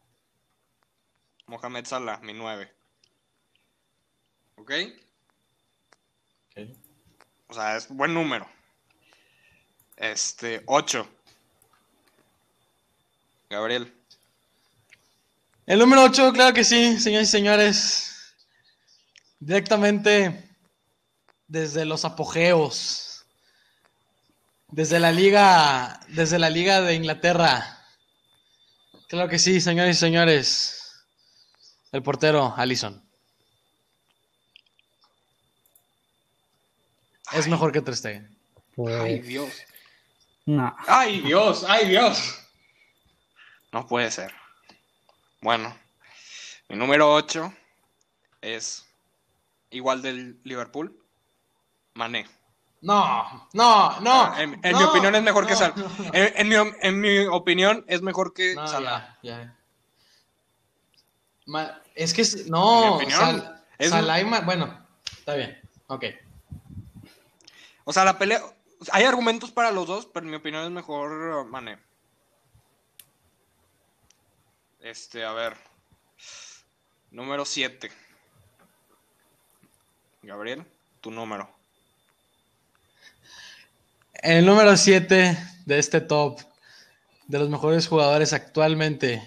[1.47, 2.71] Mohamed Salah, mi 9.
[4.57, 4.71] ¿Ok?
[7.47, 8.47] O sea, es buen número.
[9.99, 11.07] Este, 8.
[13.49, 13.93] Gabriel.
[15.65, 18.35] El número 8, claro que sí, señores y señores.
[19.39, 20.49] Directamente
[21.47, 23.25] desde los apogeos.
[24.69, 27.85] Desde la liga, desde la liga de Inglaterra.
[29.09, 31.03] Claro que sí, señores y señores.
[31.91, 33.03] El portero, Allison.
[37.33, 38.37] Es mejor que Ter Stegen.
[38.75, 39.49] pues, ¡Ay, Dios!
[40.49, 40.75] No.
[40.87, 41.63] ¡Ay, Dios!
[41.67, 42.39] ¡Ay, Dios!
[43.71, 44.33] No puede ser.
[45.41, 45.75] Bueno,
[46.67, 47.53] mi número 8
[48.41, 48.85] es
[49.69, 50.97] igual del Liverpool,
[51.93, 52.27] Mané.
[52.81, 54.37] No, no, no.
[54.39, 55.75] En en no, mi opinión es mejor que Salah.
[55.75, 55.89] no.
[56.13, 59.17] En, en mi, en mi opinión es mejor que No, Salah.
[59.21, 59.55] ya, ya.
[61.45, 64.85] Ma- es que, es- no, opinión, Sal- es- Salah y Ma- bueno,
[65.19, 66.05] está bien, ok.
[67.85, 68.41] O sea, la pelea...
[68.91, 71.77] Hay argumentos para los dos, pero en mi opinión es mejor Mané.
[74.79, 75.57] Este, a ver.
[77.11, 77.91] Número 7.
[80.21, 80.65] Gabriel,
[81.01, 81.49] tu número.
[84.13, 86.39] El número 7 de este top
[87.27, 89.21] de los mejores jugadores actualmente.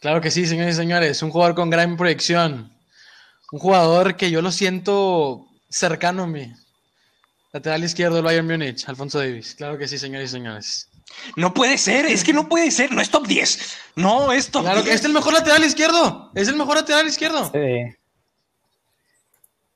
[0.00, 2.72] Claro que sí, señores y señores, un jugador con gran proyección.
[3.50, 6.52] Un jugador que yo lo siento cercano a mí.
[7.52, 9.54] Lateral izquierdo del Bayern Múnich, Alfonso Davis.
[9.54, 10.88] Claro que sí, señores y señores.
[11.36, 13.76] No puede ser, es que no puede ser, no es top 10.
[13.96, 15.00] No, es top Claro que 10.
[15.00, 16.30] es el mejor lateral izquierdo.
[16.34, 17.50] Es el mejor lateral izquierdo.
[17.50, 17.96] Sí.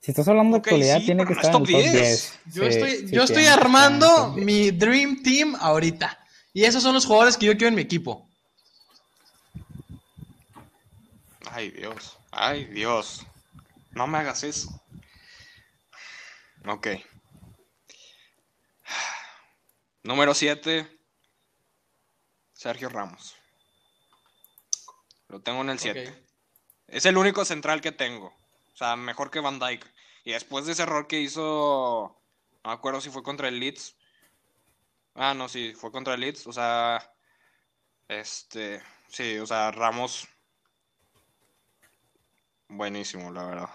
[0.00, 1.72] Si estás hablando de Ok, actualidad, sí, tiene que no estar es en top el
[1.84, 1.92] top 10.
[1.92, 2.38] 10.
[2.54, 4.46] Yo Sí, estoy, sí yo estoy que en armando top 10.
[4.46, 6.18] mi Dream Team ahorita.
[6.52, 8.28] Y esos son los jugadores que yo quiero en mi equipo.
[11.50, 12.18] Ay, Dios.
[12.30, 13.24] Ay, Dios.
[13.92, 14.68] No me hagas eso.
[16.66, 16.88] Ok.
[20.02, 20.98] Número 7.
[22.52, 23.36] Sergio Ramos.
[25.28, 26.08] Lo tengo en el 7.
[26.08, 26.16] Ok.
[26.88, 28.26] Es el único central que tengo.
[28.26, 29.86] O sea, mejor que Van Dyke.
[30.24, 32.20] Y después de ese error que hizo.
[32.64, 33.96] No me acuerdo si fue contra el Leeds.
[35.14, 36.46] Ah, no, sí, fue contra el Leeds.
[36.46, 37.12] O sea.
[38.08, 38.82] Este.
[39.08, 40.28] Sí, o sea, Ramos.
[42.68, 43.70] Buenísimo, la verdad.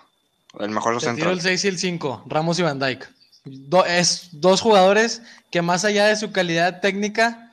[0.60, 1.34] El mejor Te tiro central.
[1.34, 3.08] el 6 y el 5, Ramos y Van Dyke.
[3.50, 7.52] Do- es dos jugadores que más allá de su calidad técnica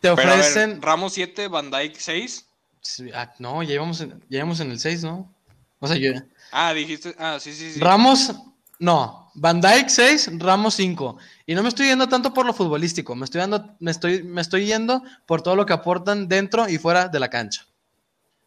[0.00, 0.82] te ver, ofrecen...
[0.82, 2.46] Ramos 7, Van Dyke 6.
[2.82, 5.34] Sí, ah, no, ya íbamos, en, ya íbamos en el 6, ¿no?
[5.80, 6.12] O sea, yo...
[6.52, 7.14] Ah, dijiste.
[7.18, 7.80] Ah, sí, sí, sí.
[7.80, 8.32] Ramos,
[8.78, 9.30] no.
[9.34, 11.16] Van Dyke 6, Ramos 5.
[11.46, 14.40] Y no me estoy yendo tanto por lo futbolístico, me estoy, dando, me, estoy, me
[14.40, 17.66] estoy yendo por todo lo que aportan dentro y fuera de la cancha.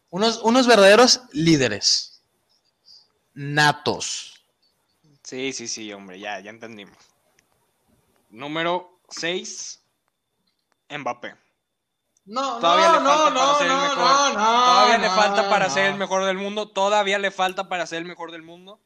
[0.10, 2.22] Unos, unos verdaderos líderes.
[3.34, 4.37] Natos.
[5.28, 6.98] Sí, sí, sí, hombre, ya, ya entendimos.
[8.30, 9.84] Número 6,
[10.90, 11.36] Mbappé.
[12.24, 13.98] No, Todavía no, le falta no, para no, ser el no, mejor.
[13.98, 15.74] no, no, Todavía le falta para no.
[15.74, 16.70] ser el mejor del mundo.
[16.72, 18.82] Todavía le falta para ser el mejor del mundo.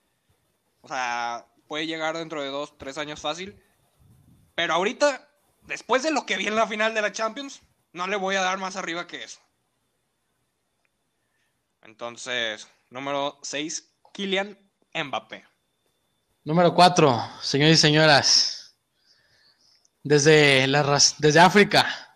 [0.82, 3.64] O sea, puede llegar dentro de dos, tres años fácil.
[4.56, 5.30] Pero ahorita,
[5.62, 7.62] después de lo que vi en la final de la Champions,
[7.94, 9.40] no le voy a dar más arriba que eso.
[11.84, 14.58] Entonces, número 6, Kylian
[14.96, 15.51] Mbappé.
[16.44, 18.76] Número 4, señores y señoras.
[20.04, 22.16] Desde, la, desde África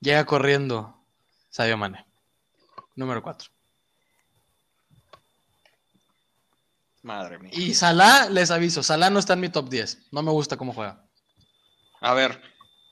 [0.00, 1.06] llega corriendo
[1.50, 2.04] Sadio Mane.
[2.96, 3.48] Número 4.
[7.02, 7.50] Madre mía.
[7.54, 10.10] Y Salah, les aviso, Salah no está en mi top 10.
[10.10, 11.04] No me gusta cómo juega.
[12.00, 12.42] A ver,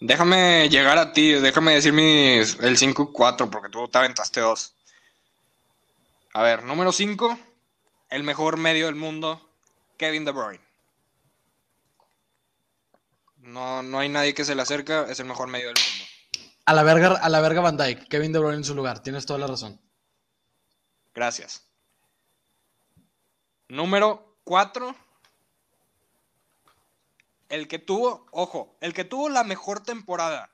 [0.01, 4.40] déjame llegar a ti, déjame decir mis, el 5 y 4, porque tú te aventaste
[4.40, 4.77] dos.
[6.35, 7.37] A ver, número 5,
[8.11, 9.52] el mejor medio del mundo,
[9.96, 10.61] Kevin De Bruyne.
[13.38, 16.05] No, no hay nadie que se le acerca, es el mejor medio del mundo.
[16.64, 19.02] A la verga, a la verga Van Dyke, Kevin De Bruyne en su lugar.
[19.02, 19.81] Tienes toda la razón.
[21.14, 21.66] Gracias.
[23.68, 24.94] Número 4.
[27.48, 30.50] El que tuvo, ojo, el que tuvo la mejor temporada,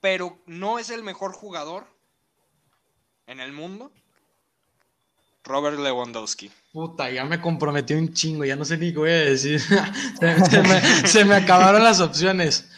[0.00, 1.86] pero no es el mejor jugador
[3.26, 3.92] en el mundo.
[5.44, 6.50] Robert Lewandowski.
[6.72, 9.60] Puta, ya me comprometí un chingo, ya no sé ni qué voy a decir.
[10.20, 12.70] se, se me, se me acabaron las opciones.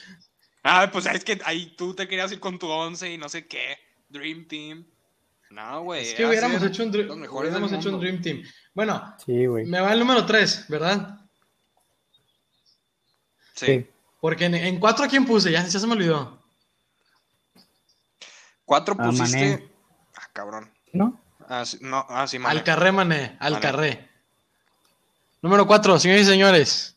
[0.62, 3.46] Ah, pues es que ahí tú te querías ir con tu 11 y no sé
[3.46, 3.76] qué.
[4.08, 4.86] Dream Team.
[5.50, 6.06] No, güey.
[6.06, 6.90] Es que hubiéramos hecho un,
[7.30, 8.00] hubiéramos hecho un.
[8.00, 8.42] Dream Team.
[8.74, 9.66] Bueno, Sí, güey.
[9.66, 11.18] me va el número 3, ¿verdad?
[13.54, 13.66] Sí.
[13.66, 13.86] Sí.
[14.20, 16.40] Porque en, en 4 a quién puse, ya, ya se me olvidó.
[18.64, 19.68] Cuatro Ah, pusiste.
[20.16, 20.70] Ah, cabrón.
[20.92, 21.20] ¿No?
[21.48, 22.58] Ah, no, ah, sí, Mané.
[22.58, 24.08] Alcarré, mané, Alcarré.
[25.40, 26.96] Número 4, señores y señores.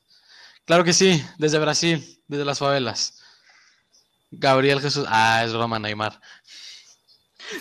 [0.65, 3.21] Claro que sí, desde Brasil, desde las favelas.
[4.31, 5.05] Gabriel Jesús.
[5.09, 6.19] Ah, es broma, Neymar.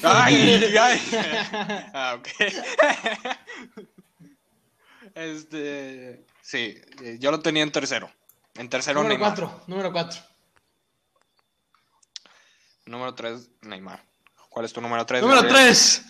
[0.02, 1.02] Ay, ay.
[1.94, 2.28] Ah, ok.
[5.14, 6.26] Este.
[6.42, 8.10] Sí, eh, yo lo tenía en tercero.
[8.54, 9.38] En tercero, Número Neymar.
[9.38, 10.22] 4, número 4.
[12.86, 14.04] Número 3, Neymar.
[14.48, 15.22] ¿Cuál es tu número 3?
[15.22, 16.04] Número 3.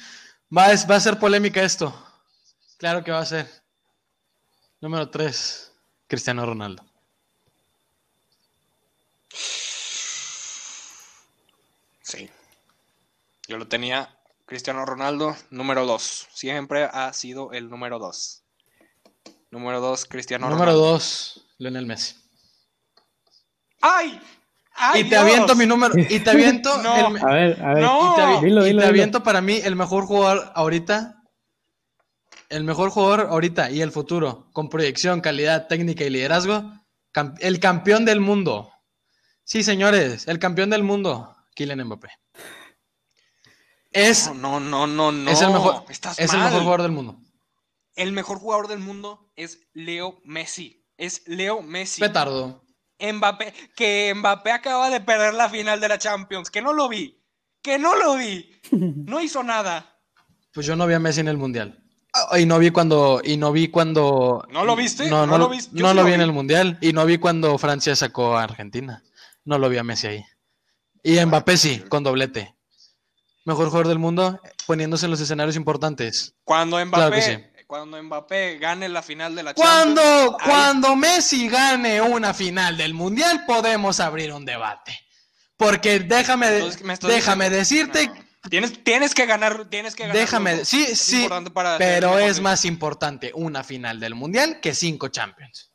[0.56, 1.92] Va, a- va a ser polémica esto.
[2.78, 3.48] Claro que va a ser.
[4.80, 5.72] Número 3.
[6.06, 6.84] Cristiano Ronaldo.
[12.02, 12.30] Sí.
[13.48, 14.10] Yo lo tenía.
[14.46, 16.28] Cristiano Ronaldo, número 2.
[16.34, 18.42] Siempre ha sido el número 2.
[19.50, 20.90] Número 2, Cristiano número Ronaldo.
[20.92, 22.16] 2, Lionel Messi.
[23.80, 24.20] ¡Ay!
[24.76, 25.00] ¡Ay!
[25.00, 25.22] y te Dios!
[25.22, 25.94] aviento mi número.
[25.96, 26.70] Y te aviento.
[26.82, 27.08] No.
[27.16, 27.82] el- A ver, a ver.
[27.82, 28.12] No.
[28.12, 28.86] y te, avi- Dilo, y dilo, te dilo.
[28.86, 31.22] aviento para mí el mejor jugador ahorita.
[32.50, 36.62] El mejor jugador ahorita y el futuro, con proyección, calidad, técnica y liderazgo.
[37.12, 38.70] cam- el campeón del mundo.
[39.44, 42.08] Sí, señores, el campeón del mundo, Kylian Mbappé.
[43.92, 45.30] Es, No, no, no, no.
[45.30, 47.16] es el mejor, Estás es el mejor jugador del mundo.
[47.94, 50.84] El mejor jugador del mundo es Leo Messi.
[50.96, 52.00] Es Leo Messi.
[52.00, 52.63] Petardo.
[53.00, 57.20] Mbappé, que Mbappé acaba de perder la final de la Champions, que no lo vi,
[57.62, 59.98] que no lo vi, no hizo nada.
[60.52, 61.80] Pues yo no vi a Messi en el mundial.
[62.12, 63.20] Ah, Y no vi cuando.
[63.24, 64.46] Y no vi cuando.
[64.50, 65.08] ¿No lo viste?
[65.10, 65.70] No, ¿No no, lo viste?
[65.80, 66.78] No sí lo vi en el mundial.
[66.80, 69.02] Y no vi cuando Francia sacó a Argentina.
[69.44, 70.24] No lo vi a Messi ahí.
[71.02, 72.54] Y Mbappé sí, con doblete.
[73.44, 76.34] Mejor jugador del mundo, poniéndose en los escenarios importantes.
[76.44, 77.44] Cuando Mbappé, Claro que sí.
[77.66, 79.94] Cuando Mbappé gane la final de la Champions.
[79.94, 80.02] Cuando,
[80.38, 84.98] ahí- cuando Messi gane una final del Mundial, podemos abrir un debate.
[85.56, 88.24] Porque déjame, Entonces, déjame diciendo- decirte, No.
[88.50, 90.16] Tienes, tienes que ganar, tienes que ganar.
[90.18, 94.74] déjame, los sí, Es sí, para pero es más importante una final del Mundial que
[94.74, 95.70] cinco Champions.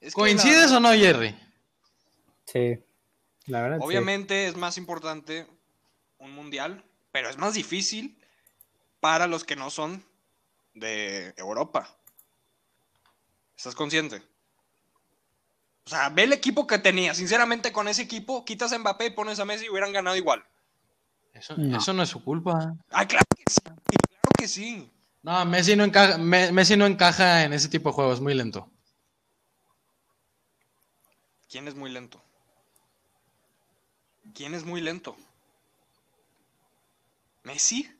[0.00, 1.34] Es que ¿Coincides la- o no, Jerry?
[2.46, 2.78] Sí,
[3.46, 3.78] la verdad.
[3.78, 3.84] sí.
[3.84, 5.46] Obviamente es más importante
[6.18, 8.16] un mundial, pero es más difícil
[9.02, 10.04] para los que no son
[10.74, 11.88] de Europa.
[13.56, 14.22] ¿Estás consciente?
[15.84, 17.12] O sea, ve el equipo que tenía.
[17.12, 20.44] Sinceramente, con ese equipo, quitas a Mbappé y pones a Messi y hubieran ganado igual.
[21.34, 21.78] Eso No.
[21.78, 22.76] eso no es su culpa.
[22.92, 23.60] Ah, claro que sí.
[23.60, 24.88] Claro que sí.
[25.22, 28.70] No, Messi no encaja, Me- Messi no encaja en ese tipo de juegos, muy lento.
[31.50, 32.22] ¿Quién es muy lento?
[34.32, 35.16] ¿Quién es muy lento?
[37.42, 37.90] ¿Messi?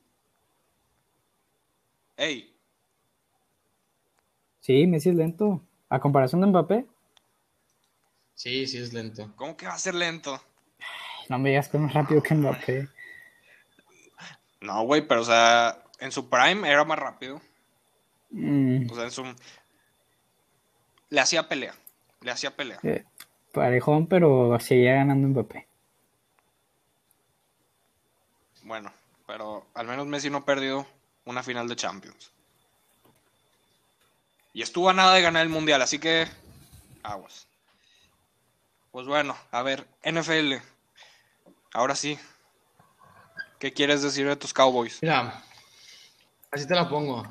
[2.23, 2.55] Ey,
[4.61, 5.61] Sí, Messi es lento.
[5.89, 6.85] A comparación de Mbappé,
[8.33, 9.31] Sí, sí es lento.
[9.35, 10.41] ¿cómo que va a ser lento?
[11.29, 12.87] no me digas que es más rápido que Mbappé.
[14.61, 17.41] No, güey, pero o sea, en su prime era más rápido.
[18.31, 19.23] Mm, O sea, en su.
[21.09, 21.75] Le hacía pelea.
[22.21, 22.79] Le hacía pelea.
[22.83, 23.03] eh,
[23.51, 25.67] parejón, pero seguía ganando Mbappé.
[28.63, 28.91] Bueno,
[29.27, 30.87] pero al menos Messi no perdió
[31.25, 32.31] una final de Champions.
[34.53, 36.27] Y estuvo a nada de ganar el mundial, así que.
[37.01, 37.47] Aguas.
[38.91, 40.53] Pues bueno, a ver, NFL.
[41.73, 42.19] Ahora sí.
[43.59, 44.99] ¿Qué quieres decir de tus Cowboys?
[45.01, 45.41] Mira,
[46.51, 47.25] así te la pongo.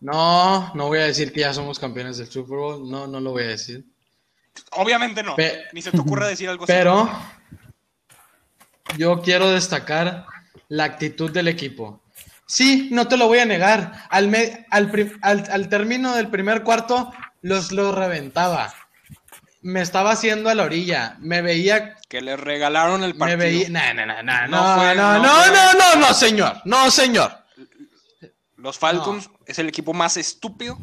[0.00, 2.88] No, no voy a decir que ya somos campeones del Super Bowl.
[2.88, 3.84] No, no lo voy a decir.
[4.72, 5.34] Obviamente no.
[5.34, 6.72] Pe- Ni se te ocurra decir algo así.
[6.72, 7.10] Pero
[8.96, 10.26] yo quiero destacar
[10.68, 12.02] la actitud del equipo.
[12.48, 13.92] Sí, no te lo voy a negar.
[14.10, 14.90] Al, me- al,
[15.22, 18.74] al- al término del primer cuarto, los, los reventaba.
[19.60, 21.16] Me estaba haciendo a la orilla.
[21.20, 21.94] Me veía.
[22.08, 23.38] Que le regalaron el Me partido.
[23.38, 23.68] veía.
[23.68, 26.62] No, no, no, no, No no, fue- no, no no, fue- no, no, no, señor.
[26.64, 27.32] No, señor.
[28.56, 30.78] Los Falcons es el equipo más estúpido.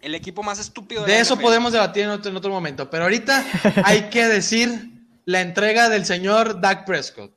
[0.00, 1.42] El equipo más estúpido de, De eso NFL.
[1.44, 2.88] podemos debatir en otro, en otro momento.
[2.88, 3.44] Pero ahorita
[3.84, 4.90] hay que decir
[5.26, 7.34] la entrega del señor Dak Prescott.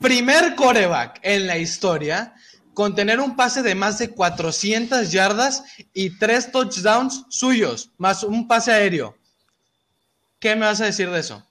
[0.00, 2.34] Primer coreback en la historia
[2.76, 8.46] con tener un pase de más de 400 yardas y tres touchdowns suyos, más un
[8.46, 9.16] pase aéreo.
[10.38, 11.42] ¿Qué me vas a decir de eso?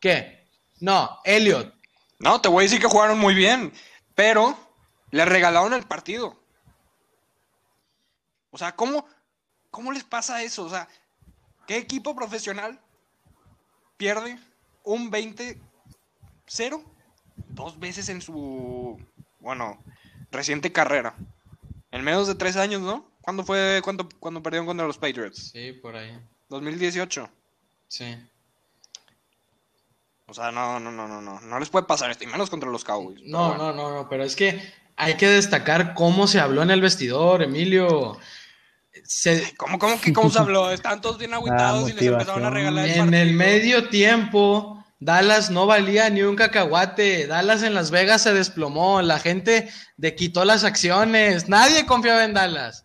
[0.00, 0.46] ¿Qué?
[0.78, 1.74] No, Elliot.
[2.18, 3.72] No, te voy a decir que jugaron muy bien,
[4.14, 4.54] pero
[5.10, 6.38] le regalaron el partido.
[8.50, 9.06] O sea, ¿cómo,
[9.70, 10.64] cómo les pasa eso?
[10.64, 10.88] O sea,
[11.66, 12.78] ¿qué equipo profesional
[13.96, 14.38] pierde
[14.84, 16.84] un 20-0
[17.48, 18.98] dos veces en su,
[19.38, 19.82] bueno,
[20.30, 21.14] reciente carrera?
[21.90, 23.10] En menos de tres años, ¿no?
[23.20, 25.50] ¿Cuándo fue cuando, cuando perdieron contra los Patriots?
[25.52, 26.18] Sí, por ahí.
[26.48, 27.28] 2018.
[27.88, 28.16] Sí.
[30.26, 31.40] O sea, no, no, no, no, no.
[31.40, 33.20] No les puede pasar esto, y menos contra los Cowboys.
[33.24, 33.72] No, bueno.
[33.72, 34.62] no, no, no, pero es que
[34.96, 38.18] hay que destacar cómo se habló en el vestidor, Emilio.
[39.04, 40.70] Se, ¿Cómo, cómo que cómo se habló?
[40.70, 45.50] Están todos bien agüitados y les empezaron a regalar el En el medio tiempo, Dallas
[45.50, 47.26] no valía ni un cacahuate.
[47.26, 49.00] Dallas en Las Vegas se desplomó.
[49.02, 51.48] La gente de quitó las acciones.
[51.48, 52.84] Nadie confiaba en Dallas.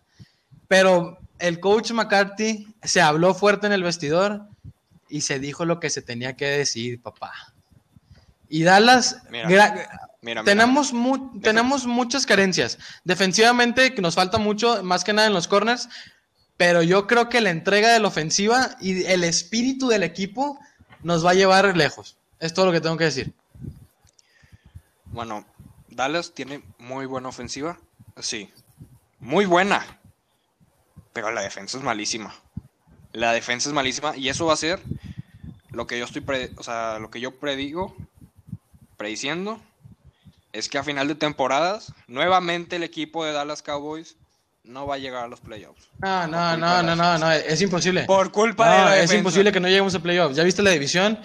[0.66, 4.46] Pero el coach McCarthy se habló fuerte en el vestidor
[5.08, 7.32] y se dijo lo que se tenía que decir, papá.
[8.48, 9.88] Y Dallas, Mira, Mira,
[10.22, 10.44] mira.
[10.44, 12.78] tenemos, mu- tenemos muchas carencias.
[13.04, 15.88] Defensivamente, que nos falta mucho, más que nada en los corners.
[16.56, 20.58] Pero yo creo que la entrega de la ofensiva y el espíritu del equipo
[21.06, 22.16] nos va a llevar lejos.
[22.40, 23.32] Es todo lo que tengo que decir.
[25.04, 25.46] Bueno,
[25.88, 27.78] Dallas tiene muy buena ofensiva.
[28.20, 28.52] Sí.
[29.20, 30.00] Muy buena.
[31.12, 32.34] Pero la defensa es malísima.
[33.12, 34.16] La defensa es malísima.
[34.16, 34.82] Y eso va a ser
[35.70, 37.96] lo que yo estoy pre- o sea, lo que yo predigo,
[38.96, 39.60] prediciendo,
[40.52, 44.16] es que a final de temporadas, nuevamente el equipo de Dallas Cowboys
[44.66, 45.88] no va a llegar a los playoffs.
[45.98, 48.04] No, no, no, no, no, no, es imposible.
[48.04, 50.36] Por culpa de No, la es imposible que no lleguemos a playoffs.
[50.36, 51.18] ¿Ya viste la división?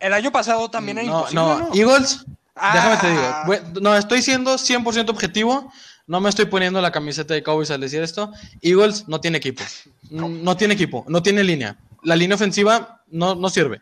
[0.00, 1.74] El año pasado también era no, imposible, no, ¿no?
[1.74, 2.24] Eagles,
[2.54, 2.72] Ah.
[2.74, 3.22] déjame te digo.
[3.46, 5.72] Bue- No, estoy siendo 100% objetivo.
[6.06, 8.32] No me estoy poniendo la camiseta de Cowboys al decir esto.
[8.60, 9.62] Eagles no tiene equipo.
[10.10, 11.78] Mm, No tiene equipo, no tiene línea.
[12.02, 13.80] La línea ofensiva no, no sirve.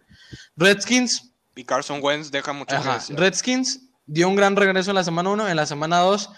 [0.57, 2.77] Redskins, Y Carson Wentz deja mucho.
[3.11, 5.49] Redskins dio un gran regreso en la semana 1.
[5.49, 6.31] En la semana 2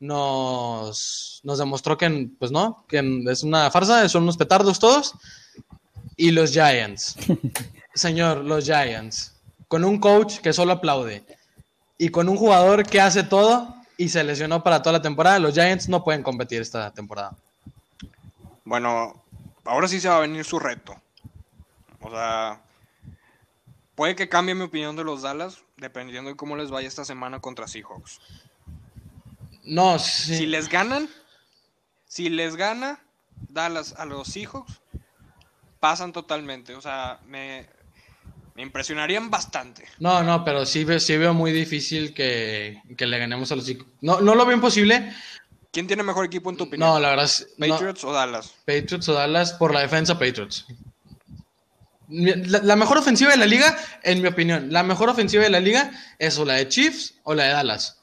[0.00, 5.14] nos, nos demostró que, pues no, que es una farsa, son unos petardos todos.
[6.16, 7.16] Y los Giants.
[7.94, 9.34] Señor, los Giants.
[9.68, 11.24] con un coach que solo aplaude
[11.98, 15.54] y con un jugador que hace todo y se lesionó para toda la temporada, los
[15.54, 17.36] Giants no pueden competir esta temporada.
[18.64, 19.22] Bueno,
[19.64, 20.94] ahora sí se va a venir su reto.
[22.00, 22.60] O sea,
[23.94, 27.40] puede que cambie mi opinión de los Dallas dependiendo de cómo les vaya esta semana
[27.40, 28.20] contra Seahawks.
[29.68, 30.36] No, sí.
[30.36, 31.08] Si les ganan,
[32.06, 33.00] si les gana
[33.48, 34.80] Dallas a los Seahawks,
[35.78, 36.74] pasan totalmente.
[36.74, 37.68] O sea, me,
[38.54, 39.86] me impresionarían bastante.
[39.98, 43.90] No, no, pero sí, sí veo muy difícil que, que le ganemos a los Seahawks.
[44.00, 45.12] No, no lo veo imposible.
[45.70, 46.88] ¿Quién tiene mejor equipo en tu opinión?
[46.88, 47.46] No, la verdad es...
[47.58, 47.68] no.
[47.68, 48.54] ¿Patriots o Dallas?
[48.64, 50.66] Patriots o Dallas por la defensa Patriots.
[52.08, 55.60] La, la mejor ofensiva de la liga, en mi opinión, la mejor ofensiva de la
[55.60, 57.97] liga es o la de Chiefs o la de Dallas.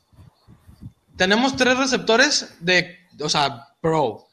[1.18, 4.28] Tenemos tres receptores de, o sea, pro.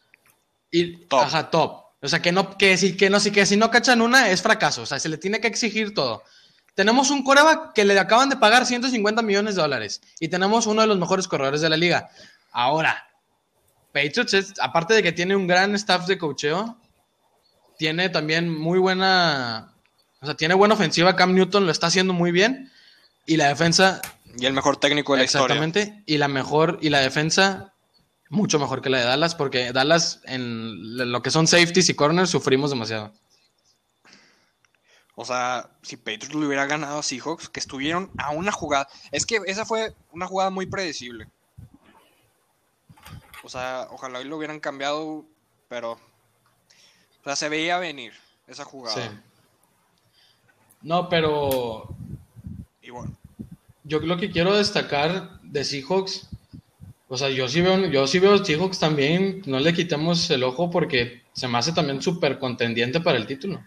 [0.70, 1.20] Y, Top.
[1.20, 1.82] Ajá, top.
[2.02, 4.42] O sea, que no, que si, que no, si, que si no cachan una es
[4.42, 4.82] fracaso.
[4.82, 6.24] O sea, se le tiene que exigir todo.
[6.74, 10.00] Tenemos un coreback que le acaban de pagar 150 millones de dólares.
[10.18, 12.08] Y tenemos uno de los mejores corredores de la liga.
[12.50, 13.06] Ahora,
[13.92, 16.78] Patriots, es, aparte de que tiene un gran staff de cocheo,
[17.78, 19.74] tiene también muy buena,
[20.20, 21.14] o sea, tiene buena ofensiva.
[21.14, 22.71] Cam Newton lo está haciendo muy bien.
[23.26, 24.02] Y la defensa,
[24.36, 25.44] Y el mejor técnico de la historia.
[25.46, 27.74] exactamente, y la mejor, y la defensa,
[28.28, 32.30] mucho mejor que la de Dallas, porque Dallas, en lo que son safeties y corners,
[32.30, 33.12] sufrimos demasiado.
[35.14, 38.88] O sea, si Patriots le hubiera ganado a Seahawks, que estuvieron a una jugada.
[39.10, 41.28] Es que esa fue una jugada muy predecible.
[43.44, 45.24] O sea, ojalá y lo hubieran cambiado,
[45.68, 45.92] pero.
[45.92, 48.14] O sea, se veía venir
[48.46, 48.96] esa jugada.
[48.96, 49.18] Sí.
[50.80, 51.94] No, pero
[52.92, 53.16] bueno,
[53.84, 56.28] yo lo que quiero destacar de Seahawks,
[57.08, 60.70] o sea, yo sí veo, yo sí veo Seahawks también, no le quitemos el ojo
[60.70, 63.62] porque se me hace también súper contendiente para el título.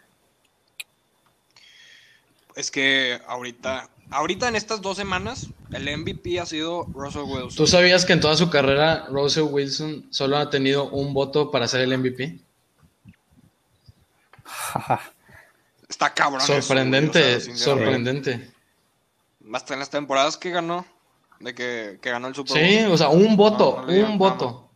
[2.55, 3.89] es que ahorita.
[4.11, 7.55] Ahorita en estas dos semanas, el MVP ha sido Russell Wilson.
[7.55, 11.67] ¿Tú sabías que en toda su carrera Russell Wilson solo ha tenido un voto para
[11.67, 12.37] ser el MVP?
[14.43, 15.01] Jaja.
[15.89, 16.41] Está cabrón.
[16.41, 17.63] eso, Sorprendente, o sea, sinceramente.
[17.63, 18.54] sorprendente.
[19.55, 20.85] Hasta en las temporadas que ganó,
[21.39, 22.69] de que, que ganó el Super Bowl.
[22.69, 24.69] Sí, o sea, un voto, No, no un voto.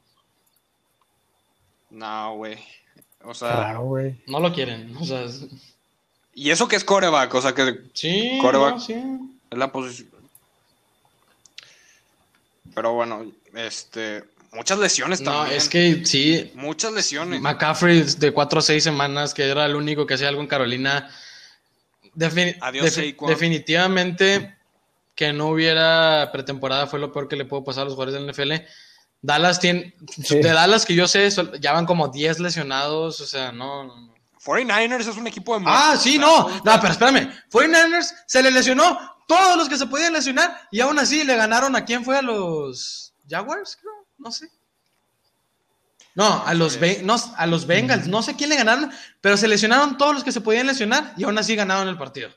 [1.90, 2.58] No, güey.
[3.26, 4.22] O sea, Claro, güey.
[4.28, 5.46] No lo quieren, o sea, es-
[6.34, 8.94] y eso que es coreback, o sea que sí, no, sí.
[9.52, 10.10] es la posición.
[12.74, 14.24] Pero bueno, este,
[14.54, 15.58] muchas lesiones No, también.
[15.58, 17.42] es que sí, Muchas lesiones.
[17.42, 21.10] McCaffrey de 4 o 6 semanas, que era el único que hacía algo en Carolina.
[22.16, 23.30] Defini- Adiós, defi- Saquon.
[23.30, 24.56] definitivamente
[25.20, 28.26] que no hubiera pretemporada fue lo peor que le pudo pasar a los jugadores del
[28.26, 28.54] NFL.
[29.22, 30.36] Dallas tiene, Sí.
[30.38, 33.84] de Dallas que yo sé, ya van como 10 lesionados, o sea, no.
[33.84, 34.14] no, no.
[34.46, 38.98] 49ers es un equipo de Ah, sí, no, no, pero espérame, 49ers se le lesionó
[39.28, 42.22] todos los que se podían lesionar y aún así le ganaron a quién fue a
[42.22, 44.48] los Jaguars, creo, no sé.
[46.16, 48.90] No, a los, no, a los Bengals, no sé quién le ganaron,
[49.20, 52.30] pero se lesionaron todos los que se podían lesionar y aún así ganaron el partido.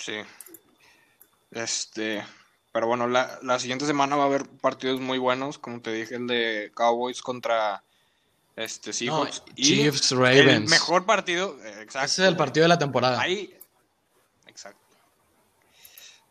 [0.00, 0.14] Sí.
[1.50, 2.24] Este,
[2.72, 6.14] pero bueno, la, la siguiente semana va a haber partidos muy buenos, como te dije,
[6.14, 7.82] el de Cowboys contra
[8.56, 10.70] este Seahawks No, y Chiefs, el Ravens.
[10.70, 12.06] mejor partido, exacto.
[12.06, 13.20] Ese es el partido de la temporada.
[13.20, 13.56] Ahí,
[14.46, 14.78] exacto.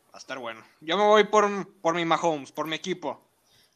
[0.08, 0.64] Va a estar bueno.
[0.82, 3.22] Yo me voy por, por mi Mahomes, por mi equipo.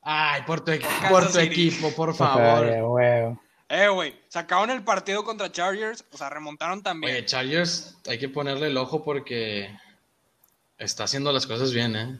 [0.01, 0.71] Ay, por tu,
[1.09, 3.37] por tu equipo, por favor.
[3.69, 7.13] Eh, güey, sacaron el partido contra Chargers, o sea, remontaron también.
[7.13, 9.75] Oye, Chargers, hay que ponerle el ojo porque
[10.77, 12.19] está haciendo las cosas bien, ¿eh?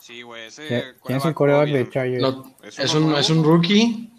[0.00, 1.90] Sí, güey, ese ¿Quién es el coreback de.
[1.90, 2.22] Chargers?
[2.22, 4.10] Lo- ¿Es un, es un rookie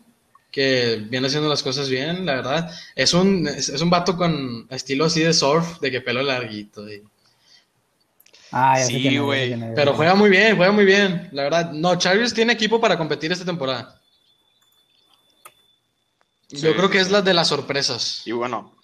[0.51, 2.71] que viene haciendo las cosas bien, la verdad.
[2.95, 6.87] Es un, es, es un vato con estilo así de surf, de que pelo larguito.
[6.91, 7.03] y-
[8.51, 9.55] Ah, ya Sí, güey.
[9.75, 11.71] Pero juega muy bien, juega muy bien, la verdad.
[11.71, 14.00] No, Chargers tiene equipo para competir esta temporada.
[16.51, 18.23] Sí, Yo creo sí, que es la de las sorpresas.
[18.25, 18.75] Y bueno,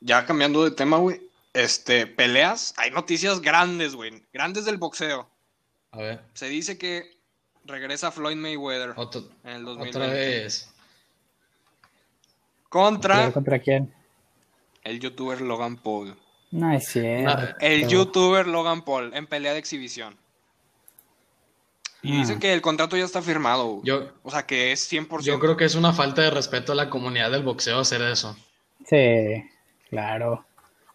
[0.00, 1.20] ya cambiando de tema, güey,
[1.52, 5.28] este, peleas, hay noticias grandes, güey, grandes del boxeo.
[5.90, 7.16] A ver, Se dice que
[7.64, 10.68] regresa Floyd Mayweather otro- en el 2020 otra vez.
[12.68, 13.92] contra ¿Pero ¿Contra quién?
[14.84, 16.16] el youtuber Logan Paul.
[16.50, 17.54] No es cierto.
[17.60, 20.16] El youtuber Logan Paul en pelea de exhibición.
[22.02, 22.20] Y Ah.
[22.20, 23.80] dicen que el contrato ya está firmado.
[23.84, 25.26] Yo, O sea, que es 100%.
[25.26, 28.36] yo creo que es una falta de respeto a la comunidad del boxeo hacer eso.
[28.88, 29.44] Sí,
[29.90, 30.44] claro.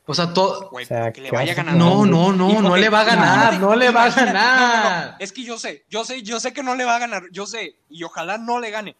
[0.05, 0.69] O sea, todo...
[0.71, 1.85] O sea, que le ¿qué vaya ganando.
[1.85, 4.73] No, no, no, no le va a ganar, no le va a imagínate, no, no,
[4.73, 5.11] ganar.
[5.11, 7.23] no, Es que yo sé, yo sé, yo sé que no le va a ganar,
[7.31, 8.95] yo sé, y ojalá no le gane.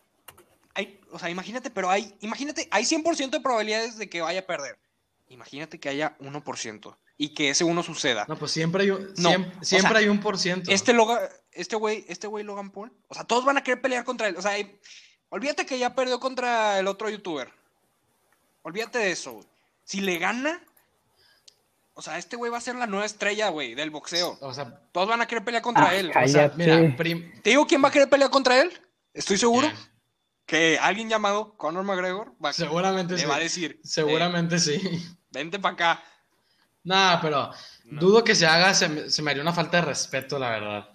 [0.75, 4.45] Hay, o sea, imagínate, pero hay, imagínate, hay 100% de probabilidades de que vaya a
[4.45, 4.77] perder.
[5.29, 8.26] Imagínate que haya 1% y que ese uno suceda.
[8.28, 10.72] No, pues siempre hay un, No, siempre, o siempre sea, hay un por ciento.
[10.72, 11.20] Este Logan,
[11.51, 14.36] este güey, este güey Logan Paul, o sea, todos van a querer pelear contra él.
[14.38, 14.80] O sea, hay-
[15.30, 17.51] olvídate que ya perdió contra el otro youtuber.
[18.64, 19.47] Olvídate de eso, güey.
[19.84, 20.64] Si le gana,
[21.93, 24.38] o sea, este güey va a ser la nueva estrella, güey, del boxeo.
[24.41, 26.09] O sea, Todos van a querer pelear contra Ah, él.
[26.16, 26.88] o sea, mira, Sí.
[26.97, 28.72] prim- ¿Te digo quién va a querer pelear contra él?
[29.14, 29.72] Estoy seguro
[30.45, 33.26] que alguien llamado Conor McGregor va, seguramente le sí.
[33.26, 34.74] va a decir, Seguramente sí.
[34.84, 35.01] "Eh,
[35.32, 36.03] vente para acá.
[36.84, 37.51] Nada, pero
[37.86, 38.01] No.
[38.01, 40.89] dudo que se haga, se me, se me haría una falta de respeto, la verdad.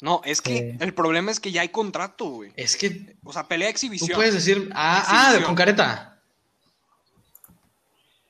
[0.00, 2.52] No, es que el problema es que ya hay contrato, güey.
[2.56, 4.14] Es que O sea, pelea tú exhibición.
[4.16, 6.20] puedes decir, ah, ah, con careta.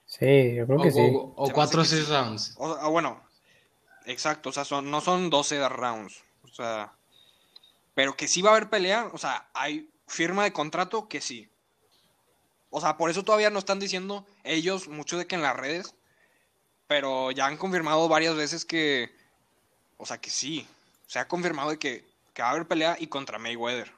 [0.07, 1.01] Sí, yo creo O, que sí.
[1.01, 2.55] o- cuatro o hace que seis rounds.
[2.57, 3.21] O- ah, bueno,
[4.07, 6.23] exacto, o sea, son, no son 12 rounds.
[6.45, 6.93] O sea,
[7.95, 11.49] pero que sí va a haber pelea, o sea, hay firma de contrato que sí.
[12.71, 15.95] O sea, por eso todavía no están diciendo ellos mucho de que en las redes,
[16.87, 19.13] pero ya han confirmado varias veces que,
[19.97, 20.67] o sea, que sí.
[21.07, 23.93] Se ha confirmado de que, que va a haber pelea y contra Mayweather.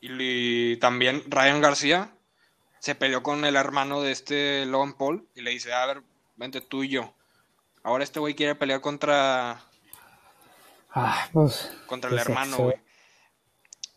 [0.00, 2.10] Y, también Ryan García
[2.78, 6.02] se peleó con el hermano de este Logan Paul y le dice, a ver,
[6.36, 7.14] vente tú y yo.
[7.82, 9.62] Ahora este güey quiere pelear contra,
[10.94, 11.72] Ah, pues.
[11.86, 12.76] contra ¿Qué el es hermano, güey.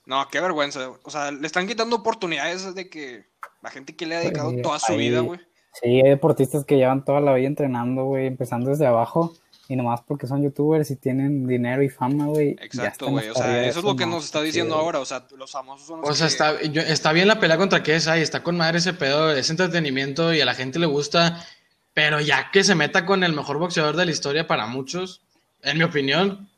[0.06, 0.90] No, qué vergüenza.
[1.04, 3.30] O sea, le están quitando oportunidades de que
[3.62, 5.40] la gente que le ha dedicado Oye, toda su ahí- vida, güey.
[5.82, 9.34] Sí, hay deportistas que llevan toda la vida entrenando, güey, empezando desde abajo.
[9.70, 12.52] Y nomás porque son youtubers y tienen dinero y fama, güey.
[12.62, 13.28] Exacto, güey.
[13.30, 14.82] O sea, eso es lo que no nos está diciendo chido.
[14.86, 15.00] ahora.
[15.02, 17.58] O sea, los famosos son los O sea, que- está, yo- está bien la pelea
[17.58, 21.46] contra KSI, está con madre ese pedo, es entretenimiento y a la gente le gusta,
[21.94, 25.22] pero ya que se meta con el mejor boxeador de la historia para muchos,
[25.64, 26.50] en mi opinión,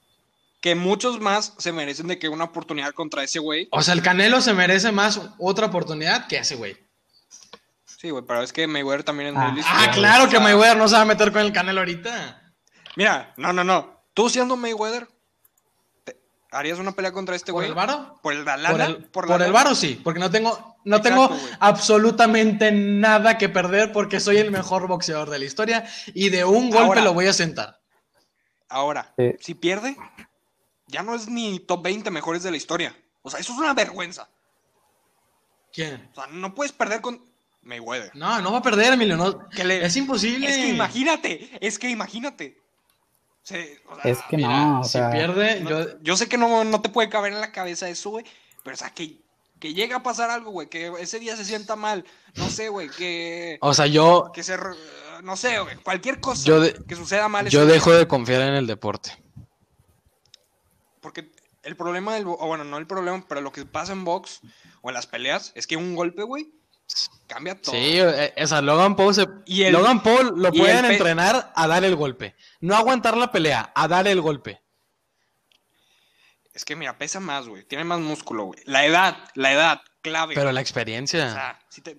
[0.61, 3.67] que muchos más se merecen de que una oportunidad contra ese güey.
[3.71, 6.77] o sea, el Canelo se merece más otra oportunidad que ese güey.
[7.99, 9.47] Sí, güey, pero es que Mayweather también es Ah.
[9.47, 9.71] muy listo.
[9.73, 12.53] Ah, claro que Mayweather no se va a meter con el Canelo ahorita.
[12.95, 14.03] Mira, no, no, no.
[14.13, 15.07] Tú siendo Mayweather,
[16.51, 17.67] ¿harías una pelea contra este ¿Por güey?
[17.69, 18.17] el varo?
[18.23, 21.27] ¿Por el la Por el, ¿Por por el varo sí, porque no tengo, no Exacto,
[21.29, 26.45] tengo absolutamente nada que perder porque soy el mejor boxeador de la historia y de
[26.45, 27.01] un golpe Ahora.
[27.01, 27.79] lo voy a sentar.
[28.69, 29.33] Ahora, Sí.
[29.41, 29.97] si pierde,
[30.87, 32.95] ya no es ni top 20 mejores de la historia.
[33.23, 34.29] O sea, eso es una vergüenza.
[35.73, 36.09] ¿Quién?
[36.13, 37.23] O sea, no puedes perder con
[37.61, 38.15] Mayweather.
[38.15, 39.17] No, no va a perder, Emilio.
[39.17, 40.47] No, Que le- Es imposible.
[40.49, 42.57] Es que imagínate, es que imagínate.
[43.43, 45.09] Se- o sea, Es que Mira, no, o si sea.
[45.11, 48.11] pierde, no- yo, yo sé que no, no te puede caber en la cabeza eso,
[48.11, 48.25] güey.
[48.63, 49.17] Pero, o sea, que,
[49.59, 50.67] que llegue a pasar algo, güey.
[50.69, 52.05] Que ese día se sienta mal.
[52.35, 52.89] No sé, güey.
[52.89, 54.57] Que, o sea, yo, que se.
[55.23, 55.75] No sé, güey.
[55.77, 57.47] Cualquier cosa Yo de- que suceda mal.
[57.49, 57.73] yo día.
[57.73, 59.11] dejo de confiar en el deporte.
[61.01, 61.31] Porque
[61.63, 62.25] el problema del.
[62.27, 64.41] O bueno, no el problema, pero lo que pasa en box
[64.81, 66.51] o en las peleas es que un golpe, güey,
[67.27, 67.73] cambia todo.
[67.75, 71.51] Sí, eh, o sea, Logan Paul, se- Y el- Logan Paul lo pueden pe- entrenar
[71.55, 72.35] a dar el golpe.
[72.61, 74.61] No aguantar la pelea, a dar el golpe.
[76.53, 77.63] Es que, mira, pesa más, güey.
[77.63, 78.59] Tiene más músculo, güey.
[78.65, 80.35] La edad, la edad, clave.
[80.35, 81.31] Pero la O experiencia.
[81.33, 81.97] sea, si te...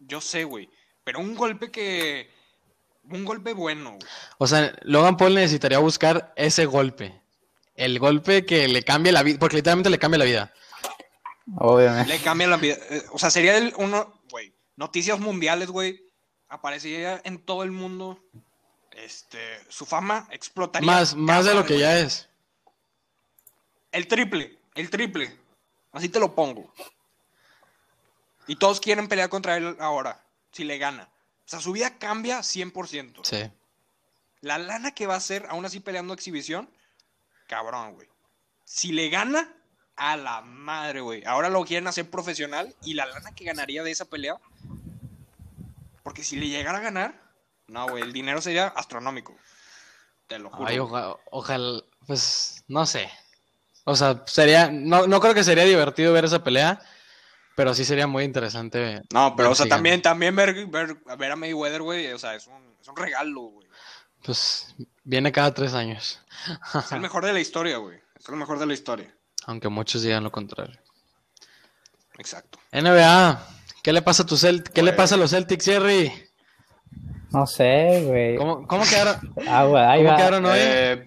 [0.00, 0.68] Yo sé, güey.
[1.04, 2.28] Pero un golpe que.
[3.04, 4.02] Un golpe bueno, güey.
[4.38, 7.20] O sea, Logan Paul necesitaría buscar ese golpe.
[7.74, 10.52] El golpe que le cambie la vida, porque literalmente le cambia la vida.
[11.56, 12.12] Obviamente.
[12.12, 12.76] Le cambia la vida.
[12.90, 14.54] Eh, O sea, sería el uno, güey.
[14.76, 16.02] Noticias mundiales, güey.
[16.48, 18.22] Aparecería en todo el mundo.
[18.92, 19.38] Este,
[19.68, 20.86] su fama explotaría.
[20.86, 22.28] Más, más de lo que ya es.
[23.90, 25.36] El triple, el triple.
[25.92, 26.72] Así te lo pongo.
[28.46, 31.08] Y todos quieren pelear contra él ahora, si le gana.
[31.44, 33.20] O sea, su vida cambia 100%.
[33.24, 33.50] Sí.
[34.40, 36.68] La lana que va a hacer, aún así peleando exhibición,
[37.46, 38.08] cabrón, güey.
[38.64, 39.54] Si le gana,
[40.10, 41.24] a la madre, güey.
[41.24, 44.36] Ahora lo quieren hacer profesional y la lana que ganaría de esa pelea.
[46.02, 47.22] Porque si le llegara a ganar,
[47.68, 49.36] no, güey, el dinero sería astronómico.
[50.26, 50.68] Te lo juro.
[50.68, 50.90] Ay, güey.
[50.90, 53.08] oja- ojalá, pues, no sé.
[53.84, 56.80] O sea, sería, no, no creo que sería divertido ver esa pelea,
[57.56, 59.02] pero sí sería muy interesante.
[59.12, 62.46] No, pero, o sea, también, también ver, ver, ver a Mayweather, güey, o sea, es
[62.48, 63.68] un, es un regalo, güey.
[64.24, 64.74] Pues
[65.04, 66.20] viene cada tres años,
[66.74, 67.98] Es el mejor de la historia, güey.
[68.18, 69.12] Es el mejor de la historia.
[69.46, 70.78] Aunque muchos digan lo contrario.
[72.18, 72.58] Exacto.
[72.72, 73.46] NBA,
[73.82, 76.12] ¿qué le pasa a tu Celt ¿Qué le Pues- pasa a los Celtics, Jerry?
[77.30, 78.36] No sé, güey.
[78.36, 79.32] ¿Cómo, cómo quedaron?
[79.48, 80.16] Ah, güey, ahí ¿Cómo va.
[80.16, 80.58] quedaron hoy?
[80.60, 81.04] Eh,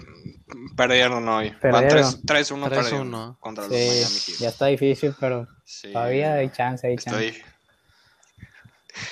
[0.75, 1.51] perdieron hoy.
[1.61, 1.89] Perdieron.
[2.25, 2.69] 3 3-1 3-1.
[2.69, 4.39] perdieron contra los Miami Sí, Heat.
[4.41, 5.91] ya está difícil, pero Sí.
[5.93, 7.27] todavía hay chance, hay chance.
[7.27, 7.43] Estoy...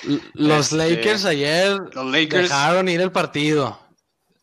[0.08, 2.44] L- Los Este, Lakers ayer Los Lakers...
[2.48, 3.78] dejaron ir el partido.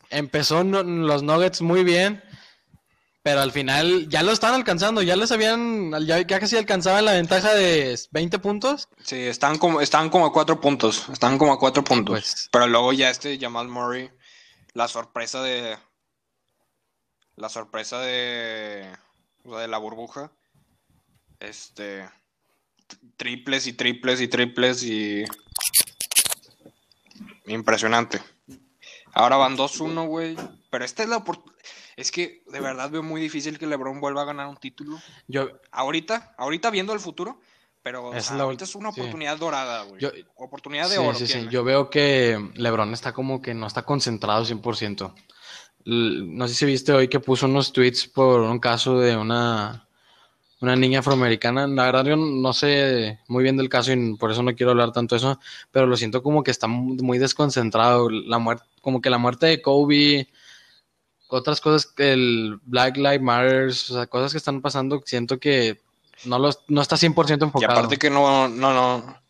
[0.10, 2.24] Empezó no- los Nuggets muy bien,
[3.24, 7.54] Pero al final ya lo están alcanzando, ya les habían, ya, casi alcanzaban la ventaja
[7.54, 8.88] de 20 puntos.
[9.04, 11.08] Sí, están como, están como a cuatro puntos.
[11.10, 12.20] Están como a cuatro puntos.
[12.20, 14.10] Pues- Pero luego ya este Jamal Murray,
[14.74, 15.78] la sorpresa de.
[17.36, 18.92] La sorpresa de.
[19.46, 20.32] o sea, de la burbuja.
[21.40, 22.10] Este.
[23.18, 25.24] Triples y triples y triples y.
[27.46, 28.20] Impresionante.
[29.14, 30.36] Ahora van 2-1, güey.
[30.70, 31.24] Pero esta es la.
[31.96, 35.00] Es que de verdad veo muy difícil que LeBron vuelva a ganar un título.
[35.28, 37.40] Yo, Ahorita, ahorita viendo el futuro,
[37.84, 39.00] pero o Es sea, la ahorita es una sí.
[39.00, 40.02] oportunidad dorada, güey.
[40.02, 41.18] Yo- Oportunidad de sí, oro.
[41.18, 41.48] sí, sí.
[41.50, 45.14] Yo veo que LeBron está como que no está concentrado 100%.
[45.86, 49.88] L- No sé si viste hoy que puso unos tweets por un caso de una,
[50.62, 51.68] una niña afroamericana.
[51.68, 54.92] La verdad yo no sé muy bien del caso y por eso no quiero hablar
[54.92, 55.40] tanto de eso,
[55.72, 58.10] pero lo siento como que está mu- muy desconcentrado.
[58.10, 60.28] La muerte, como que la muerte de Kobe,
[61.36, 65.82] otras cosas que el Black Lives Matter, o sea, cosas que están pasando, siento que
[66.26, 67.72] no, los, no está 100% Y enfocado.
[67.74, 69.22] aparte que no, no, no.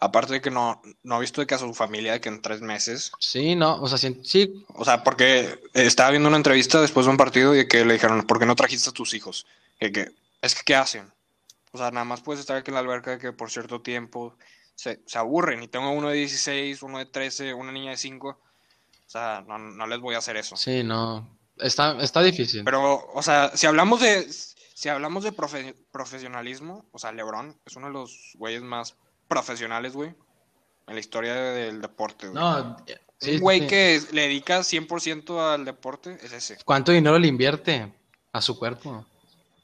[0.00, 2.42] Aparte de que no, no ha visto de que a su familia de que en
[2.42, 3.12] tres meses.
[3.18, 7.10] Sí, no, o sea, sí, sí, O sea, porque estaba viendo una entrevista después de
[7.12, 9.46] un partido y que le dijeron, ¿por qué no trajiste a tus hijos?
[9.80, 10.10] Que, que-
[10.42, 11.10] es que, ¿qué hacen?
[11.72, 14.36] O sea, nada más puedes estar aquí en la alberca de que por cierto tiempo
[14.74, 15.62] se, se aburren.
[15.62, 18.28] Y tengo uno de 16, uno de 13, una niña de 5.
[18.28, 18.38] O
[19.06, 20.54] sea, no, no les voy a hacer eso.
[20.56, 21.26] sí, no.
[21.58, 22.64] Está, está difícil.
[22.64, 24.26] Pero, o sea, si hablamos de
[24.74, 28.96] si hablamos de profe- profesionalismo, o sea, LeBron es uno de los güeyes más
[29.28, 30.10] profesionales, güey,
[30.88, 32.42] en la historia del deporte, güey.
[32.42, 32.76] No,
[33.20, 33.66] sí, Un güey sí.
[33.68, 36.58] que le dedica 100% al deporte es ese.
[36.64, 37.92] ¿Cuánto dinero le invierte
[38.32, 39.06] a su cuerpo?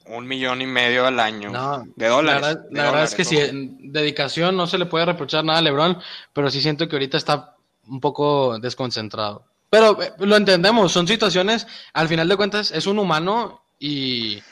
[0.06, 1.50] Un millón y medio al año.
[1.50, 2.40] No, de dólares.
[2.40, 3.42] La verdad, de la verdad es que sí, ¿no?
[3.42, 5.98] en dedicación no se le puede reprochar nada a LeBron,
[6.32, 9.44] pero sí siento que ahorita está un poco desconcentrado.
[9.70, 14.42] Pero eh, lo entendemos, son situaciones, al final de cuentas es un humano y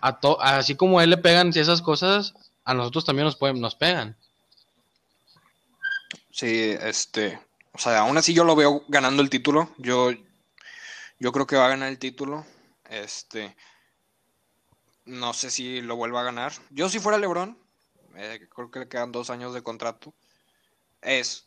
[0.00, 3.60] a to- así como a él le pegan esas cosas, a nosotros también nos pueden,
[3.60, 4.16] nos pegan.
[6.30, 7.38] Sí, este,
[7.72, 9.72] o sea, aún así yo lo veo ganando el título.
[9.78, 10.10] Yo,
[11.18, 12.44] yo creo que va a ganar el título.
[12.88, 13.56] Este,
[15.04, 16.52] no sé si lo vuelva a ganar.
[16.70, 17.56] Yo si fuera LeBron,
[18.16, 20.12] eh, creo que le quedan dos años de contrato.
[21.02, 21.46] Es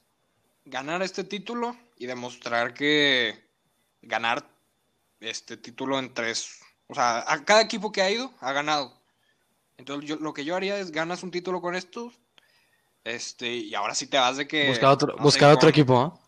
[0.66, 3.44] ganar este título y demostrar que
[4.02, 4.48] ganar
[5.20, 8.94] este título en tres, o sea, a cada equipo que ha ido ha ganado.
[9.78, 12.14] Entonces yo, lo que yo haría es ganas un título con estos.
[13.04, 14.68] Este, y ahora sí te vas de que.
[14.68, 16.20] buscar otro, no buscar otro equipo, ¿no?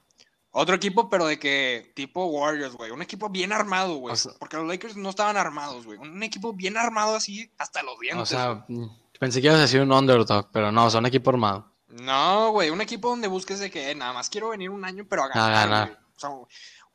[0.52, 2.92] Otro equipo, pero de que tipo Warriors, güey.
[2.92, 4.14] Un equipo bien armado, güey.
[4.14, 6.00] O sea- porque los Lakers no estaban armados, güey.
[6.00, 8.24] Un equipo bien armado así, hasta los dientes.
[8.24, 8.86] O sea, mm,
[9.20, 11.72] pensé que ibas a decir un underdog, pero no, son equipo armado.
[11.90, 12.70] No, güey.
[12.70, 15.28] Un equipo donde busques de que eh, nada más quiero venir un año, pero a
[15.28, 16.00] ganar.
[16.16, 16.30] O sea,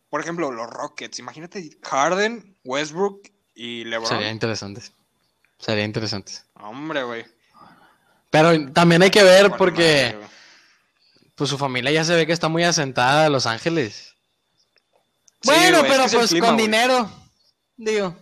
[0.09, 1.19] por ejemplo, los Rockets.
[1.19, 3.23] Imagínate Harden, Westbrook
[3.55, 4.09] y LeBron.
[4.09, 4.83] Sería interesante.
[5.59, 6.33] Sería interesante.
[6.55, 7.25] Hombre, güey.
[8.31, 10.29] Pero también hay que ver porque madre,
[11.35, 14.15] pues su familia ya se ve que está muy asentada en Los Ángeles.
[15.41, 17.11] Sí, bueno, pero pues clima, con dinero,
[17.77, 18.17] digo,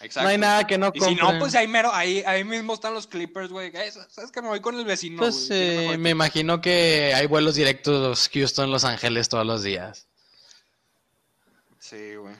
[0.00, 0.22] Exacto.
[0.22, 1.38] no hay nada que no Y si no, compren.
[1.40, 3.70] pues ahí mero, ahí, ahí mismo están los Clippers, güey.
[3.74, 5.18] Eh, ¿Sabes que me voy con el vecino?
[5.18, 10.06] Pues eh, me imagino que hay vuelos directos Houston, Los Ángeles todos los días.
[11.78, 12.34] Sí, güey.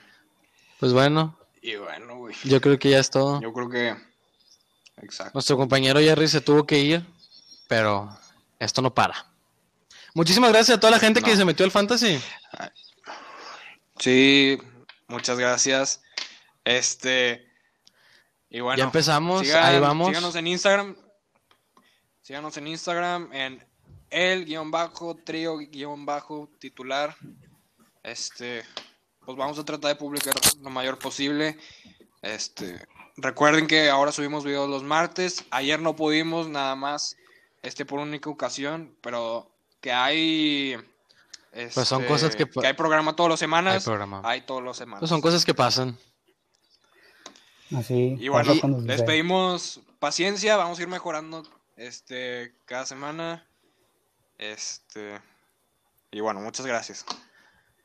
[0.78, 2.34] Pues bueno, Y bueno, güey.
[2.44, 3.40] yo creo que ya es todo.
[3.42, 3.96] Yo creo que.
[5.02, 5.32] Exacto.
[5.34, 7.04] Nuestro compañero Jerry se tuvo que ir,
[7.68, 8.08] pero
[8.58, 9.26] esto no para.
[10.14, 12.20] Muchísimas gracias a toda la gente que se metió al fantasy.
[13.98, 14.58] Sí,
[15.08, 16.02] muchas gracias.
[16.64, 17.49] Este.
[18.50, 18.78] Y bueno.
[18.78, 20.08] ya empezamos, sigan- ahí vamos.
[20.08, 20.96] Síganos en Instagram.
[22.22, 23.64] Síganos en Instagram en
[24.10, 27.16] el guion bajo, trío guion bajo, titular.
[28.02, 28.64] Este.
[29.24, 31.56] Pues vamos a tratar de publicar lo mayor posible.
[32.22, 32.84] Este.
[33.16, 35.44] Recuerden que ahora subimos videos los martes.
[35.50, 37.16] Ayer no pudimos, nada más.
[37.62, 38.96] Este por única ocasión.
[39.00, 40.76] Pero que hay.
[41.52, 43.74] Pues son este, cosas que pa- hay programa todas las semanas.
[43.74, 44.22] Hay programa.
[44.24, 45.00] Hay todas las semanas.
[45.00, 45.96] Pues son cosas que pasan.
[47.76, 48.16] Así.
[48.18, 48.52] Y bueno,
[48.84, 51.42] les pedimos paciencia, vamos a ir mejorando
[51.76, 53.46] este cada semana.
[54.38, 55.20] Este
[56.10, 57.04] y bueno, muchas gracias.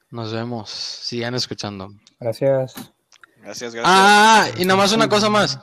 [0.09, 0.69] Nos vemos.
[0.69, 1.93] Sigan escuchando.
[2.19, 2.73] Gracias.
[3.41, 3.83] Gracias, gracias.
[3.85, 5.59] Ah, y nada más una cosa más.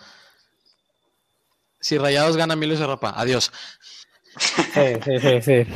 [1.80, 3.12] Si Rayados gana, Emilio se rapa.
[3.16, 3.50] Adiós.
[4.38, 5.66] Sí, sí, sí, sí.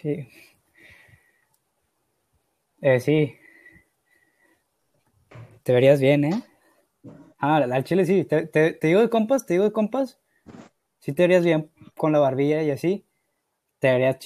[0.00, 0.28] Sí.
[2.80, 3.34] Eh, sí.
[5.64, 6.42] Te verías bien, ¿eh?
[7.38, 8.24] Ah, al chile sí.
[8.24, 10.20] Te, te, te, digo de compas, te digo de compas.
[11.00, 13.04] Sí te verías bien con la barbilla y así.
[13.80, 14.16] Te verías